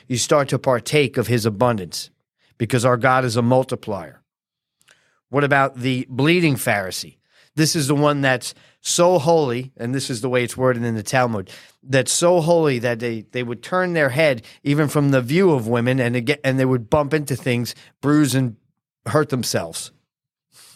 You 0.06 0.16
start 0.16 0.48
to 0.50 0.58
partake 0.58 1.16
of 1.16 1.26
his 1.26 1.44
abundance 1.44 2.10
because 2.58 2.84
our 2.84 2.96
God 2.96 3.24
is 3.24 3.36
a 3.36 3.42
multiplier. 3.42 4.22
What 5.28 5.44
about 5.44 5.78
the 5.78 6.06
bleeding 6.08 6.54
Pharisee? 6.54 7.16
This 7.56 7.74
is 7.74 7.88
the 7.88 7.94
one 7.94 8.20
that's 8.20 8.54
so 8.82 9.18
holy, 9.18 9.72
and 9.78 9.94
this 9.94 10.10
is 10.10 10.20
the 10.20 10.28
way 10.28 10.44
it's 10.44 10.56
worded 10.56 10.84
in 10.84 10.94
the 10.94 11.02
Talmud, 11.02 11.50
that's 11.82 12.12
so 12.12 12.40
holy 12.40 12.78
that 12.78 13.00
they, 13.00 13.22
they 13.32 13.42
would 13.42 13.62
turn 13.62 13.94
their 13.94 14.10
head 14.10 14.44
even 14.62 14.88
from 14.88 15.10
the 15.10 15.22
view 15.22 15.50
of 15.52 15.66
women 15.66 15.98
and 15.98 16.24
get, 16.26 16.40
and 16.44 16.60
they 16.60 16.66
would 16.66 16.90
bump 16.90 17.14
into 17.14 17.34
things, 17.34 17.74
bruise 18.02 18.34
and 18.34 18.56
hurt 19.06 19.30
themselves. 19.30 19.90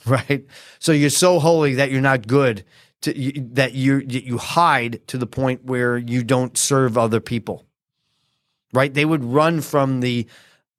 Right? 0.06 0.46
So 0.78 0.92
you're 0.92 1.10
so 1.10 1.38
holy 1.38 1.74
that 1.74 1.90
you're 1.90 2.00
not 2.00 2.26
good 2.26 2.64
to, 3.02 3.16
you, 3.16 3.32
that 3.52 3.74
you 3.74 3.98
you 3.98 4.38
hide 4.38 5.06
to 5.08 5.18
the 5.18 5.26
point 5.26 5.66
where 5.66 5.98
you 5.98 6.24
don't 6.24 6.56
serve 6.56 6.96
other 6.96 7.20
people. 7.20 7.66
Right? 8.72 8.92
They 8.92 9.04
would 9.04 9.22
run 9.22 9.60
from 9.60 10.00
the 10.00 10.26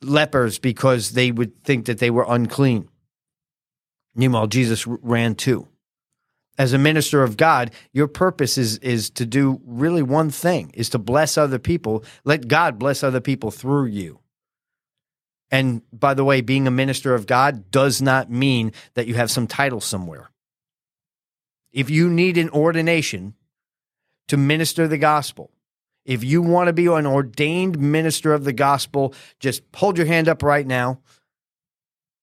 lepers 0.01 0.57
because 0.57 1.11
they 1.11 1.31
would 1.31 1.63
think 1.63 1.85
that 1.85 1.99
they 1.99 2.09
were 2.09 2.25
unclean. 2.27 2.89
Meanwhile, 4.15 4.47
Jesus 4.47 4.87
ran 4.87 5.35
too 5.35 5.67
as 6.61 6.73
a 6.73 6.77
minister 6.77 7.23
of 7.23 7.37
God, 7.37 7.71
your 7.91 8.07
purpose 8.07 8.55
is 8.55 8.77
is 8.77 9.09
to 9.09 9.25
do 9.25 9.59
really 9.65 10.03
one 10.03 10.29
thing, 10.29 10.69
is 10.75 10.89
to 10.89 10.99
bless 10.99 11.35
other 11.35 11.57
people. 11.57 12.03
Let 12.23 12.47
God 12.47 12.77
bless 12.77 13.01
other 13.03 13.19
people 13.19 13.49
through 13.49 13.87
you. 13.87 14.19
And 15.49 15.81
by 15.91 16.13
the 16.13 16.23
way, 16.23 16.41
being 16.41 16.67
a 16.67 16.71
minister 16.71 17.15
of 17.15 17.25
God 17.25 17.71
does 17.71 17.99
not 17.99 18.29
mean 18.29 18.73
that 18.93 19.07
you 19.07 19.15
have 19.15 19.31
some 19.31 19.47
title 19.47 19.81
somewhere. 19.81 20.29
If 21.73 21.89
you 21.89 22.11
need 22.11 22.37
an 22.37 22.51
ordination 22.51 23.33
to 24.27 24.37
minister 24.37 24.87
the 24.87 24.99
gospel, 24.99 25.49
if 26.05 26.23
you 26.23 26.43
want 26.43 26.67
to 26.67 26.73
be 26.73 26.85
an 26.85 27.07
ordained 27.07 27.79
minister 27.79 28.35
of 28.35 28.43
the 28.43 28.53
gospel, 28.53 29.15
just 29.39 29.63
hold 29.75 29.97
your 29.97 30.05
hand 30.05 30.29
up 30.29 30.43
right 30.43 30.67
now. 30.67 30.99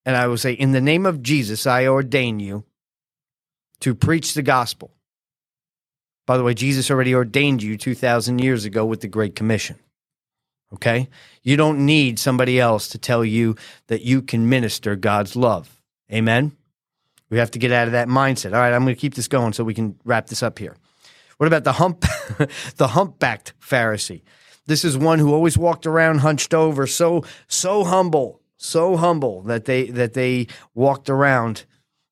And 0.07 0.15
I 0.15 0.29
will 0.29 0.39
say, 0.39 0.53
In 0.53 0.71
the 0.71 0.81
name 0.81 1.07
of 1.07 1.25
Jesus, 1.25 1.67
I 1.67 1.89
ordain 1.89 2.39
you 2.39 2.68
to 3.81 3.95
preach 3.95 4.35
the 4.35 4.43
gospel. 4.43 4.93
By 6.27 6.37
the 6.37 6.45
way, 6.45 6.55
Jesus 6.55 6.91
already 6.91 7.15
ordained 7.15 7.63
you 7.63 7.77
2,000 7.77 8.39
years 8.39 8.65
ago 8.65 8.85
with 8.85 9.01
the 9.01 9.09
Great 9.09 9.35
Commission. 9.35 9.79
Okay? 10.75 11.09
You 11.43 11.57
don't 11.57 11.87
need 11.87 12.19
somebody 12.19 12.61
else 12.61 12.89
to 12.89 12.99
tell 12.99 13.25
you 13.25 13.57
that 13.87 14.03
you 14.03 14.21
can 14.21 14.49
minister 14.49 14.95
God's 14.97 15.37
love. 15.37 15.81
Amen? 16.13 16.53
We 17.31 17.39
have 17.39 17.51
to 17.53 17.59
get 17.59 17.73
out 17.73 17.89
of 17.89 17.93
that 17.93 18.09
mindset. 18.09 18.53
All 18.53 18.61
right, 18.61 18.73
I'm 18.73 18.85
going 18.85 18.95
to 18.95 19.01
keep 19.01 19.15
this 19.15 19.29
going 19.29 19.53
so 19.53 19.65
we 19.65 19.75
can 19.75 19.99
wrap 20.05 20.27
this 20.27 20.43
up 20.43 20.59
here. 20.59 20.77
What 21.39 21.47
about 21.47 21.65
the 21.65 21.75
hump 21.75 22.01
the 22.77 22.89
humpbacked 22.89 23.53
Pharisee? 23.61 24.23
This 24.67 24.85
is 24.85 24.99
one 24.99 25.19
who 25.19 25.33
always 25.33 25.57
walked 25.57 25.87
around 25.87 26.19
hunched 26.19 26.53
over, 26.53 26.87
so 26.87 27.25
so 27.47 27.85
humble, 27.85 28.41
so 28.57 28.97
humble 28.97 29.43
that 29.43 29.65
they 29.65 29.85
that 29.91 30.15
they 30.15 30.49
walked 30.75 31.09
around 31.09 31.65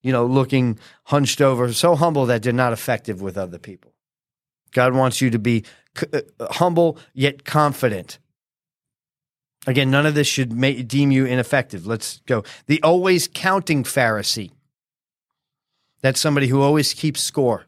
you 0.03 0.13
know, 0.13 0.27
looking 0.27 0.79
hunched 1.05 1.41
over, 1.41 1.73
so 1.73 1.97
humble 1.97 2.27
that 2.27 2.43
they're 2.43 2.53
not 2.53 2.73
effective 2.73 3.21
with 3.21 3.37
other 3.37 3.59
people. 3.59 3.93
God 4.73 4.95
wants 4.95 5.21
you 5.21 5.31
to 5.31 5.39
be 5.39 5.65
uh, 6.13 6.21
humble 6.51 6.99
yet 7.15 7.45
confident. 7.45 8.19
Again, 9.67 9.91
none 9.91 10.07
of 10.07 10.15
this 10.15 10.27
should 10.27 10.53
make, 10.53 10.87
deem 10.87 11.11
you 11.11 11.25
ineffective. 11.25 11.87
Let's 11.87 12.21
go. 12.27 12.45
The 12.67 12.83
always 12.83 13.29
counting 13.29 13.83
Pharisee. 13.83 14.53
That's 16.03 16.21
somebody 16.21 16.47
who 16.47 16.63
always 16.63 16.95
keeps 16.95 17.21
score. 17.21 17.67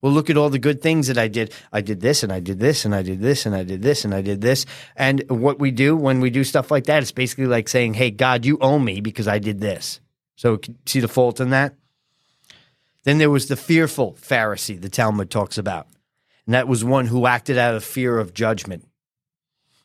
Well, 0.00 0.12
look 0.12 0.30
at 0.30 0.36
all 0.36 0.48
the 0.48 0.58
good 0.58 0.80
things 0.80 1.08
that 1.08 1.18
I 1.18 1.28
did. 1.28 1.52
I 1.72 1.80
did 1.80 2.00
this 2.00 2.22
and 2.22 2.32
I 2.32 2.40
did 2.40 2.60
this 2.60 2.84
and 2.84 2.94
I 2.94 3.02
did 3.02 3.20
this 3.20 3.46
and 3.46 3.54
I 3.54 3.64
did 3.64 3.82
this 3.82 4.04
and 4.04 4.14
I 4.14 4.22
did 4.22 4.40
this. 4.40 4.64
And 4.96 5.28
what 5.28 5.58
we 5.58 5.70
do 5.70 5.96
when 5.96 6.20
we 6.20 6.30
do 6.30 6.44
stuff 6.44 6.70
like 6.70 6.84
that, 6.84 7.02
it's 7.02 7.12
basically 7.12 7.46
like 7.46 7.68
saying, 7.68 7.94
Hey, 7.94 8.10
God, 8.10 8.44
you 8.44 8.58
owe 8.60 8.78
me 8.78 9.00
because 9.00 9.26
I 9.26 9.38
did 9.38 9.60
this. 9.60 10.00
So 10.38 10.60
see 10.86 11.00
the 11.00 11.08
fault 11.08 11.40
in 11.40 11.50
that? 11.50 11.74
Then 13.02 13.18
there 13.18 13.28
was 13.28 13.48
the 13.48 13.56
fearful 13.56 14.16
Pharisee, 14.20 14.80
the 14.80 14.88
Talmud 14.88 15.30
talks 15.30 15.58
about. 15.58 15.88
And 16.46 16.54
that 16.54 16.68
was 16.68 16.84
one 16.84 17.06
who 17.06 17.26
acted 17.26 17.58
out 17.58 17.74
of 17.74 17.82
fear 17.82 18.20
of 18.20 18.34
judgment. 18.34 18.86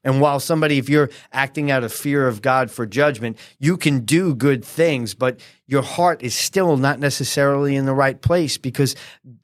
And 0.03 0.21
while 0.21 0.39
somebody, 0.39 0.77
if 0.77 0.89
you're 0.89 1.09
acting 1.31 1.71
out 1.71 1.83
of 1.83 1.91
fear 1.91 2.27
of 2.27 2.43
God 2.43 2.69
for 2.69 2.85
judgment, 2.85 3.37
you 3.57 3.77
can 3.77 4.01
do 4.01 4.35
good 4.35 4.63
things, 4.63 5.15
but 5.15 5.39
your 5.65 5.81
heart 5.81 6.21
is 6.21 6.35
still 6.35 6.77
not 6.77 6.99
necessarily 6.99 7.75
in 7.75 7.87
the 7.87 7.93
right 7.95 8.21
place 8.21 8.59
because 8.59 8.95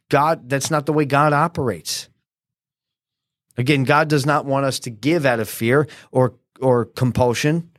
God, 0.09 0.47
that's 0.47 0.69
not 0.69 0.85
the 0.85 0.93
way 0.93 1.05
God 1.05 1.33
operates. 1.33 2.07
Again, 3.57 3.83
God 3.83 4.09
does 4.09 4.27
not 4.27 4.45
want 4.45 4.65
us 4.67 4.77
to 4.81 4.91
give 4.91 5.25
out 5.25 5.39
of 5.39 5.49
fear 5.49 5.87
or, 6.11 6.35
or 6.61 6.85
compulsion. 6.85 7.71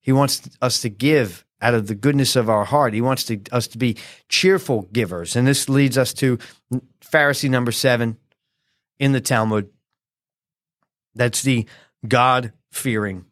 He 0.00 0.10
wants 0.10 0.42
us 0.60 0.80
to 0.80 0.88
give 0.88 1.44
out 1.64 1.72
of 1.72 1.86
the 1.86 1.94
goodness 1.94 2.36
of 2.36 2.50
our 2.50 2.66
heart. 2.66 2.92
He 2.92 3.00
wants 3.00 3.24
to, 3.24 3.40
us 3.50 3.66
to 3.68 3.78
be 3.78 3.96
cheerful 4.28 4.82
givers. 4.92 5.34
And 5.34 5.46
this 5.46 5.66
leads 5.68 5.96
us 5.96 6.12
to 6.14 6.38
Pharisee 7.00 7.48
number 7.48 7.72
seven 7.72 8.18
in 8.98 9.12
the 9.12 9.20
Talmud. 9.20 9.70
That's 11.14 11.40
the 11.40 11.66
God 12.06 12.52
fearing 12.70 13.24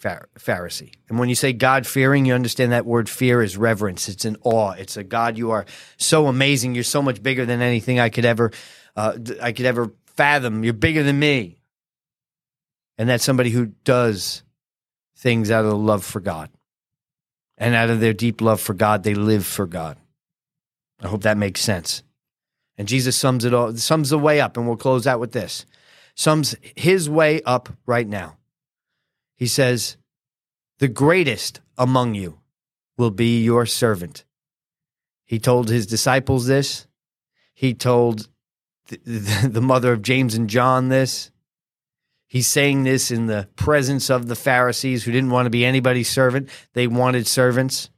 Pharisee. 0.00 0.94
And 1.10 1.18
when 1.18 1.28
you 1.28 1.34
say 1.34 1.52
God 1.52 1.86
fearing, 1.86 2.24
you 2.24 2.32
understand 2.32 2.72
that 2.72 2.86
word 2.86 3.10
fear 3.10 3.42
is 3.42 3.58
reverence. 3.58 4.08
It's 4.08 4.24
an 4.24 4.38
awe. 4.42 4.70
It's 4.70 4.96
a 4.96 5.04
God. 5.04 5.36
You 5.36 5.50
are 5.50 5.66
so 5.98 6.28
amazing. 6.28 6.74
You're 6.74 6.84
so 6.84 7.02
much 7.02 7.22
bigger 7.22 7.44
than 7.44 7.60
anything 7.60 8.00
I 8.00 8.08
could 8.08 8.24
ever, 8.24 8.52
uh, 8.96 9.18
I 9.42 9.52
could 9.52 9.66
ever 9.66 9.92
fathom. 10.16 10.64
You're 10.64 10.72
bigger 10.72 11.02
than 11.02 11.18
me. 11.18 11.58
And 12.96 13.06
that's 13.06 13.24
somebody 13.24 13.50
who 13.50 13.66
does 13.84 14.42
things 15.18 15.50
out 15.50 15.66
of 15.66 15.74
love 15.74 16.04
for 16.04 16.20
God. 16.20 16.48
And 17.60 17.74
out 17.74 17.90
of 17.90 18.00
their 18.00 18.14
deep 18.14 18.40
love 18.40 18.60
for 18.60 18.74
God, 18.74 19.04
they 19.04 19.14
live 19.14 19.46
for 19.46 19.66
God. 19.66 19.98
I 21.00 21.08
hope 21.08 21.22
that 21.22 21.36
makes 21.36 21.60
sense. 21.60 22.02
And 22.78 22.88
Jesus 22.88 23.16
sums 23.16 23.44
it 23.44 23.52
all, 23.52 23.76
sums 23.76 24.08
the 24.08 24.18
way 24.18 24.40
up, 24.40 24.56
and 24.56 24.66
we'll 24.66 24.76
close 24.76 25.06
out 25.06 25.20
with 25.20 25.32
this. 25.32 25.66
Sums 26.16 26.56
his 26.74 27.08
way 27.08 27.42
up 27.42 27.68
right 27.84 28.08
now. 28.08 28.38
He 29.36 29.46
says, 29.46 29.98
The 30.78 30.88
greatest 30.88 31.60
among 31.76 32.14
you 32.14 32.40
will 32.96 33.10
be 33.10 33.42
your 33.42 33.66
servant. 33.66 34.24
He 35.26 35.38
told 35.38 35.68
his 35.68 35.86
disciples 35.86 36.46
this. 36.46 36.86
He 37.54 37.74
told 37.74 38.28
the, 38.88 38.98
the, 39.04 39.48
the 39.52 39.60
mother 39.60 39.92
of 39.92 40.02
James 40.02 40.34
and 40.34 40.48
John 40.48 40.88
this. 40.88 41.30
He's 42.30 42.46
saying 42.46 42.84
this 42.84 43.10
in 43.10 43.26
the 43.26 43.48
presence 43.56 44.08
of 44.08 44.28
the 44.28 44.36
Pharisees 44.36 45.02
who 45.02 45.10
didn't 45.10 45.30
want 45.30 45.46
to 45.46 45.50
be 45.50 45.64
anybody's 45.64 46.08
servant. 46.08 46.48
They 46.74 46.86
wanted 46.86 47.26
servants. 47.26 47.90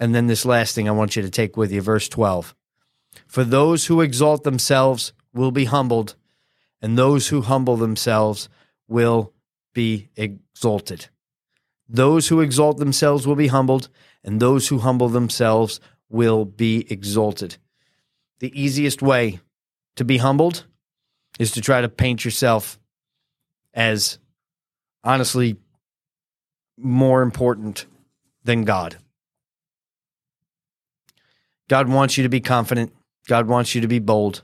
And 0.00 0.12
then 0.12 0.26
this 0.26 0.44
last 0.44 0.74
thing 0.74 0.88
I 0.88 0.92
want 0.92 1.14
you 1.14 1.22
to 1.22 1.30
take 1.30 1.56
with 1.56 1.70
you, 1.70 1.80
verse 1.80 2.08
12. 2.08 2.56
For 3.28 3.44
those 3.44 3.86
who 3.86 4.00
exalt 4.00 4.42
themselves 4.42 5.12
will 5.32 5.52
be 5.52 5.66
humbled, 5.66 6.16
and 6.80 6.98
those 6.98 7.28
who 7.28 7.42
humble 7.42 7.76
themselves 7.76 8.48
will 8.88 9.32
be 9.72 10.08
exalted. 10.16 11.06
Those 11.88 12.28
who 12.28 12.40
exalt 12.40 12.78
themselves 12.78 13.28
will 13.28 13.36
be 13.36 13.46
humbled, 13.46 13.90
and 14.24 14.40
those 14.40 14.66
who 14.66 14.78
humble 14.78 15.08
themselves 15.08 15.78
will 16.08 16.44
be 16.44 16.84
exalted. 16.90 17.58
The 18.40 18.60
easiest 18.60 19.02
way 19.02 19.38
to 19.94 20.04
be 20.04 20.18
humbled 20.18 20.64
is 21.38 21.52
to 21.52 21.60
try 21.60 21.80
to 21.80 21.88
paint 21.88 22.24
yourself 22.24 22.78
as 23.74 24.18
honestly 25.04 25.56
more 26.76 27.22
important 27.22 27.86
than 28.44 28.64
God. 28.64 28.98
God 31.68 31.88
wants 31.88 32.16
you 32.16 32.22
to 32.22 32.28
be 32.28 32.40
confident. 32.40 32.92
God 33.28 33.46
wants 33.46 33.74
you 33.74 33.80
to 33.80 33.88
be 33.88 33.98
bold, 33.98 34.42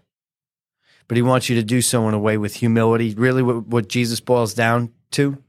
but 1.09 1.17
He 1.17 1.23
wants 1.23 1.49
you 1.49 1.57
to 1.57 1.63
do 1.63 1.83
so 1.83 2.09
in 2.09 2.15
a 2.15 2.19
way 2.19 2.39
with 2.39 2.55
humility. 2.55 3.15
Really, 3.15 3.43
what, 3.43 3.67
what 3.67 3.89
Jesus 3.89 4.21
boils 4.21 4.55
down 4.55 4.93
to 5.13 5.43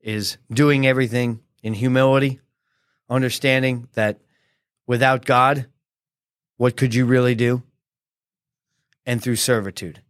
is 0.00 0.38
doing 0.50 0.86
everything 0.86 1.40
in 1.62 1.74
humility, 1.74 2.40
understanding 3.10 3.88
that 3.94 4.20
without 4.86 5.24
God, 5.24 5.66
what 6.56 6.76
could 6.76 6.94
you 6.94 7.04
really 7.04 7.34
do? 7.34 7.62
And 9.04 9.22
through 9.22 9.36
servitude 9.36 10.00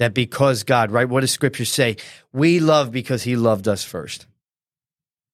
that 0.00 0.14
because 0.14 0.62
God, 0.62 0.90
right? 0.90 1.06
What 1.06 1.20
does 1.20 1.30
scripture 1.30 1.66
say? 1.66 1.98
We 2.32 2.58
love 2.58 2.90
because 2.90 3.22
he 3.22 3.36
loved 3.36 3.68
us 3.68 3.84
first. 3.84 4.26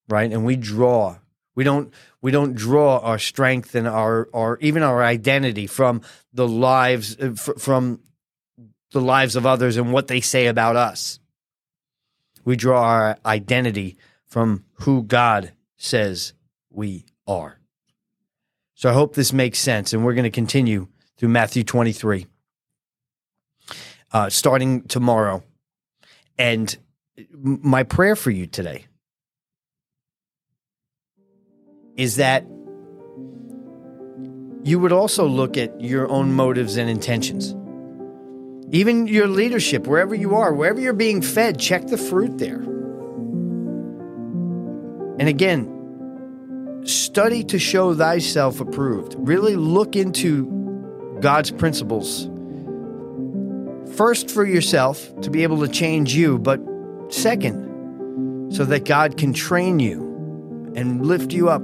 Right? 0.09 0.29
And 0.31 0.45
we 0.45 0.57
draw. 0.57 1.19
We 1.55 1.63
don't 1.63 1.93
we 2.21 2.31
don't 2.31 2.53
draw 2.53 2.99
our 2.99 3.17
strength 3.17 3.75
and 3.75 3.87
our 3.87 4.27
our 4.33 4.57
even 4.59 4.83
our 4.83 5.01
identity 5.01 5.67
from 5.67 6.01
the 6.33 6.47
lives 6.47 7.17
uh, 7.17 7.33
from 7.33 8.01
the 8.91 8.99
lives 8.99 9.37
of 9.37 9.45
others 9.45 9.77
and 9.77 9.93
what 9.93 10.07
they 10.07 10.19
say 10.19 10.47
about 10.47 10.75
us. 10.75 11.19
We 12.43 12.57
draw 12.57 12.83
our 12.83 13.17
identity 13.25 13.95
from 14.25 14.65
who 14.81 15.01
God 15.01 15.53
says 15.77 16.33
we 16.69 17.05
are. 17.25 17.59
So 18.75 18.89
I 18.89 18.93
hope 18.93 19.15
this 19.15 19.31
makes 19.31 19.59
sense 19.59 19.93
and 19.93 20.03
we're 20.03 20.13
going 20.13 20.23
to 20.23 20.29
continue 20.29 20.89
through 21.17 21.29
Matthew 21.29 21.63
23 21.63 22.27
uh, 24.11 24.29
starting 24.29 24.83
tomorrow. 24.83 25.43
And 26.37 26.77
my 27.31 27.83
prayer 27.83 28.15
for 28.15 28.31
you 28.31 28.47
today 28.47 28.85
is 31.95 32.17
that 32.17 32.45
you 34.63 34.79
would 34.79 34.91
also 34.91 35.25
look 35.25 35.57
at 35.57 35.81
your 35.81 36.09
own 36.09 36.33
motives 36.33 36.77
and 36.77 36.89
intentions. 36.89 37.55
Even 38.71 39.07
your 39.07 39.27
leadership, 39.27 39.87
wherever 39.87 40.13
you 40.13 40.35
are, 40.35 40.53
wherever 40.53 40.79
you're 40.79 40.93
being 40.93 41.21
fed, 41.21 41.57
check 41.59 41.87
the 41.87 41.97
fruit 41.97 42.37
there. 42.37 42.61
And 45.19 45.27
again, 45.27 46.83
study 46.85 47.43
to 47.45 47.57
show 47.57 47.95
thyself 47.95 48.59
approved. 48.59 49.15
Really 49.17 49.55
look 49.55 49.95
into 49.95 50.45
God's 51.21 51.49
principles 51.49 52.27
First, 53.97 54.29
for 54.29 54.45
yourself 54.45 55.19
to 55.21 55.31
be 55.31 55.41
able 55.41 55.59
to 55.65 55.67
change 55.67 56.13
you, 56.13 56.37
but 56.37 56.61
second, 57.09 58.53
so 58.53 58.63
that 58.65 58.85
God 58.85 59.17
can 59.17 59.33
train 59.33 59.79
you 59.79 60.03
and 60.75 61.03
lift 61.03 61.33
you 61.33 61.49
up 61.49 61.63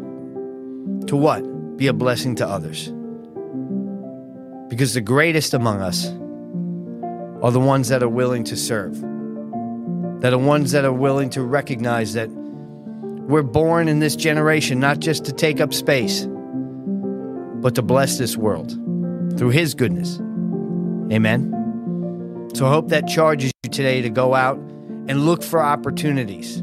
to 1.06 1.16
what? 1.16 1.78
Be 1.78 1.86
a 1.86 1.94
blessing 1.94 2.34
to 2.38 2.48
others. 2.48 2.92
Because 4.68 4.96
the 4.96 5.02
greatest 5.02 5.54
among 5.54 5.82
us 5.82 6.08
are 7.44 7.52
the 7.52 7.60
ones 7.60 7.90
that 7.90 8.02
are 8.02 8.10
willing 8.10 8.44
to 8.46 8.58
serve, 8.58 9.00
that 10.22 10.34
are 10.34 10.40
ones 10.40 10.72
that 10.72 10.86
are 10.86 10.92
willing 10.92 11.30
to 11.30 11.44
recognize 11.44 12.14
that 12.14 12.32
we're 12.32 13.44
born 13.44 13.88
in 13.88 14.00
this 14.00 14.16
generation 14.16 14.80
not 14.80 14.98
just 14.98 15.24
to 15.26 15.34
take 15.34 15.62
up 15.62 15.72
space, 15.72 16.26
but 16.26 17.76
to 17.76 17.84
bless 17.84 18.18
this 18.18 18.36
world 18.36 18.72
through 19.38 19.50
His 19.50 19.76
goodness. 19.76 20.20
Amen. 21.12 21.63
So 22.54 22.68
I 22.68 22.70
hope 22.70 22.90
that 22.90 23.08
charges 23.08 23.52
you 23.64 23.70
today 23.72 24.02
to 24.02 24.10
go 24.10 24.36
out 24.36 24.58
and 24.58 25.26
look 25.26 25.42
for 25.42 25.62
opportunities 25.62 26.58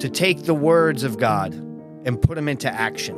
to 0.00 0.10
take 0.10 0.44
the 0.44 0.54
words 0.54 1.04
of 1.04 1.18
God 1.18 1.54
and 1.54 2.20
put 2.20 2.34
them 2.34 2.48
into 2.48 2.68
action 2.68 3.16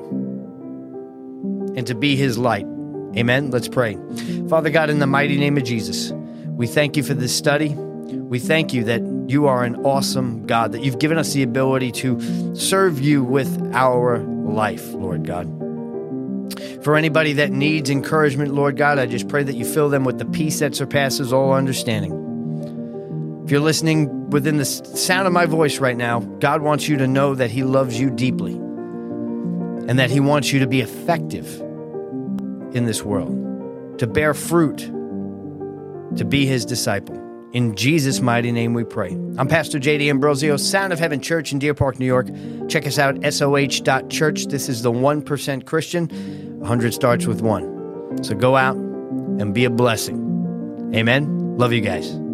and 1.76 1.86
to 1.86 1.94
be 1.94 2.14
his 2.14 2.36
light. 2.36 2.66
Amen. 3.16 3.50
Let's 3.50 3.68
pray. 3.68 3.96
Father 4.48 4.70
God, 4.70 4.90
in 4.90 4.98
the 4.98 5.06
mighty 5.06 5.38
name 5.38 5.56
of 5.56 5.64
Jesus, 5.64 6.12
we 6.46 6.66
thank 6.66 6.96
you 6.96 7.02
for 7.02 7.14
this 7.14 7.34
study. 7.34 7.70
We 7.70 8.38
thank 8.38 8.74
you 8.74 8.84
that 8.84 9.00
you 9.28 9.46
are 9.46 9.64
an 9.64 9.76
awesome 9.86 10.46
God, 10.46 10.72
that 10.72 10.82
you've 10.82 10.98
given 10.98 11.16
us 11.16 11.32
the 11.32 11.42
ability 11.42 11.90
to 11.92 12.54
serve 12.54 13.00
you 13.00 13.24
with 13.24 13.74
our 13.74 14.18
life, 14.18 14.92
Lord 14.92 15.26
God. 15.26 15.46
For 16.82 16.96
anybody 16.96 17.34
that 17.34 17.50
needs 17.50 17.90
encouragement, 17.90 18.54
Lord 18.54 18.76
God, 18.76 18.98
I 18.98 19.06
just 19.06 19.28
pray 19.28 19.42
that 19.42 19.54
you 19.54 19.64
fill 19.64 19.88
them 19.88 20.04
with 20.04 20.18
the 20.18 20.24
peace 20.24 20.60
that 20.60 20.74
surpasses 20.74 21.32
all 21.32 21.52
understanding. 21.52 22.12
If 23.44 23.50
you're 23.50 23.60
listening 23.60 24.30
within 24.30 24.58
the 24.58 24.64
sound 24.64 25.26
of 25.26 25.32
my 25.32 25.46
voice 25.46 25.78
right 25.78 25.96
now, 25.96 26.20
God 26.20 26.62
wants 26.62 26.88
you 26.88 26.96
to 26.98 27.06
know 27.06 27.34
that 27.34 27.50
He 27.50 27.64
loves 27.64 27.98
you 27.98 28.10
deeply 28.10 28.54
and 28.54 29.98
that 29.98 30.10
He 30.10 30.20
wants 30.20 30.52
you 30.52 30.60
to 30.60 30.66
be 30.66 30.80
effective 30.80 31.60
in 32.74 32.84
this 32.84 33.02
world, 33.02 33.98
to 33.98 34.06
bear 34.06 34.34
fruit, 34.34 34.78
to 36.16 36.24
be 36.24 36.46
His 36.46 36.64
disciple. 36.64 37.27
In 37.52 37.74
Jesus' 37.76 38.20
mighty 38.20 38.52
name 38.52 38.74
we 38.74 38.84
pray. 38.84 39.10
I'm 39.38 39.48
Pastor 39.48 39.78
Jay 39.78 39.96
D'Ambrosio, 39.96 40.58
Sound 40.58 40.92
of 40.92 40.98
Heaven 40.98 41.20
Church 41.20 41.50
in 41.50 41.58
Deer 41.58 41.72
Park, 41.72 41.98
New 41.98 42.04
York. 42.04 42.28
Check 42.68 42.86
us 42.86 42.98
out, 42.98 43.16
soh.church. 43.32 44.46
This 44.46 44.68
is 44.68 44.82
the 44.82 44.92
1% 44.92 45.64
Christian. 45.64 46.08
100 46.58 46.92
starts 46.92 47.26
with 47.26 47.40
one. 47.40 48.22
So 48.22 48.34
go 48.34 48.56
out 48.56 48.76
and 48.76 49.54
be 49.54 49.64
a 49.64 49.70
blessing. 49.70 50.90
Amen. 50.94 51.56
Love 51.56 51.72
you 51.72 51.80
guys. 51.80 52.27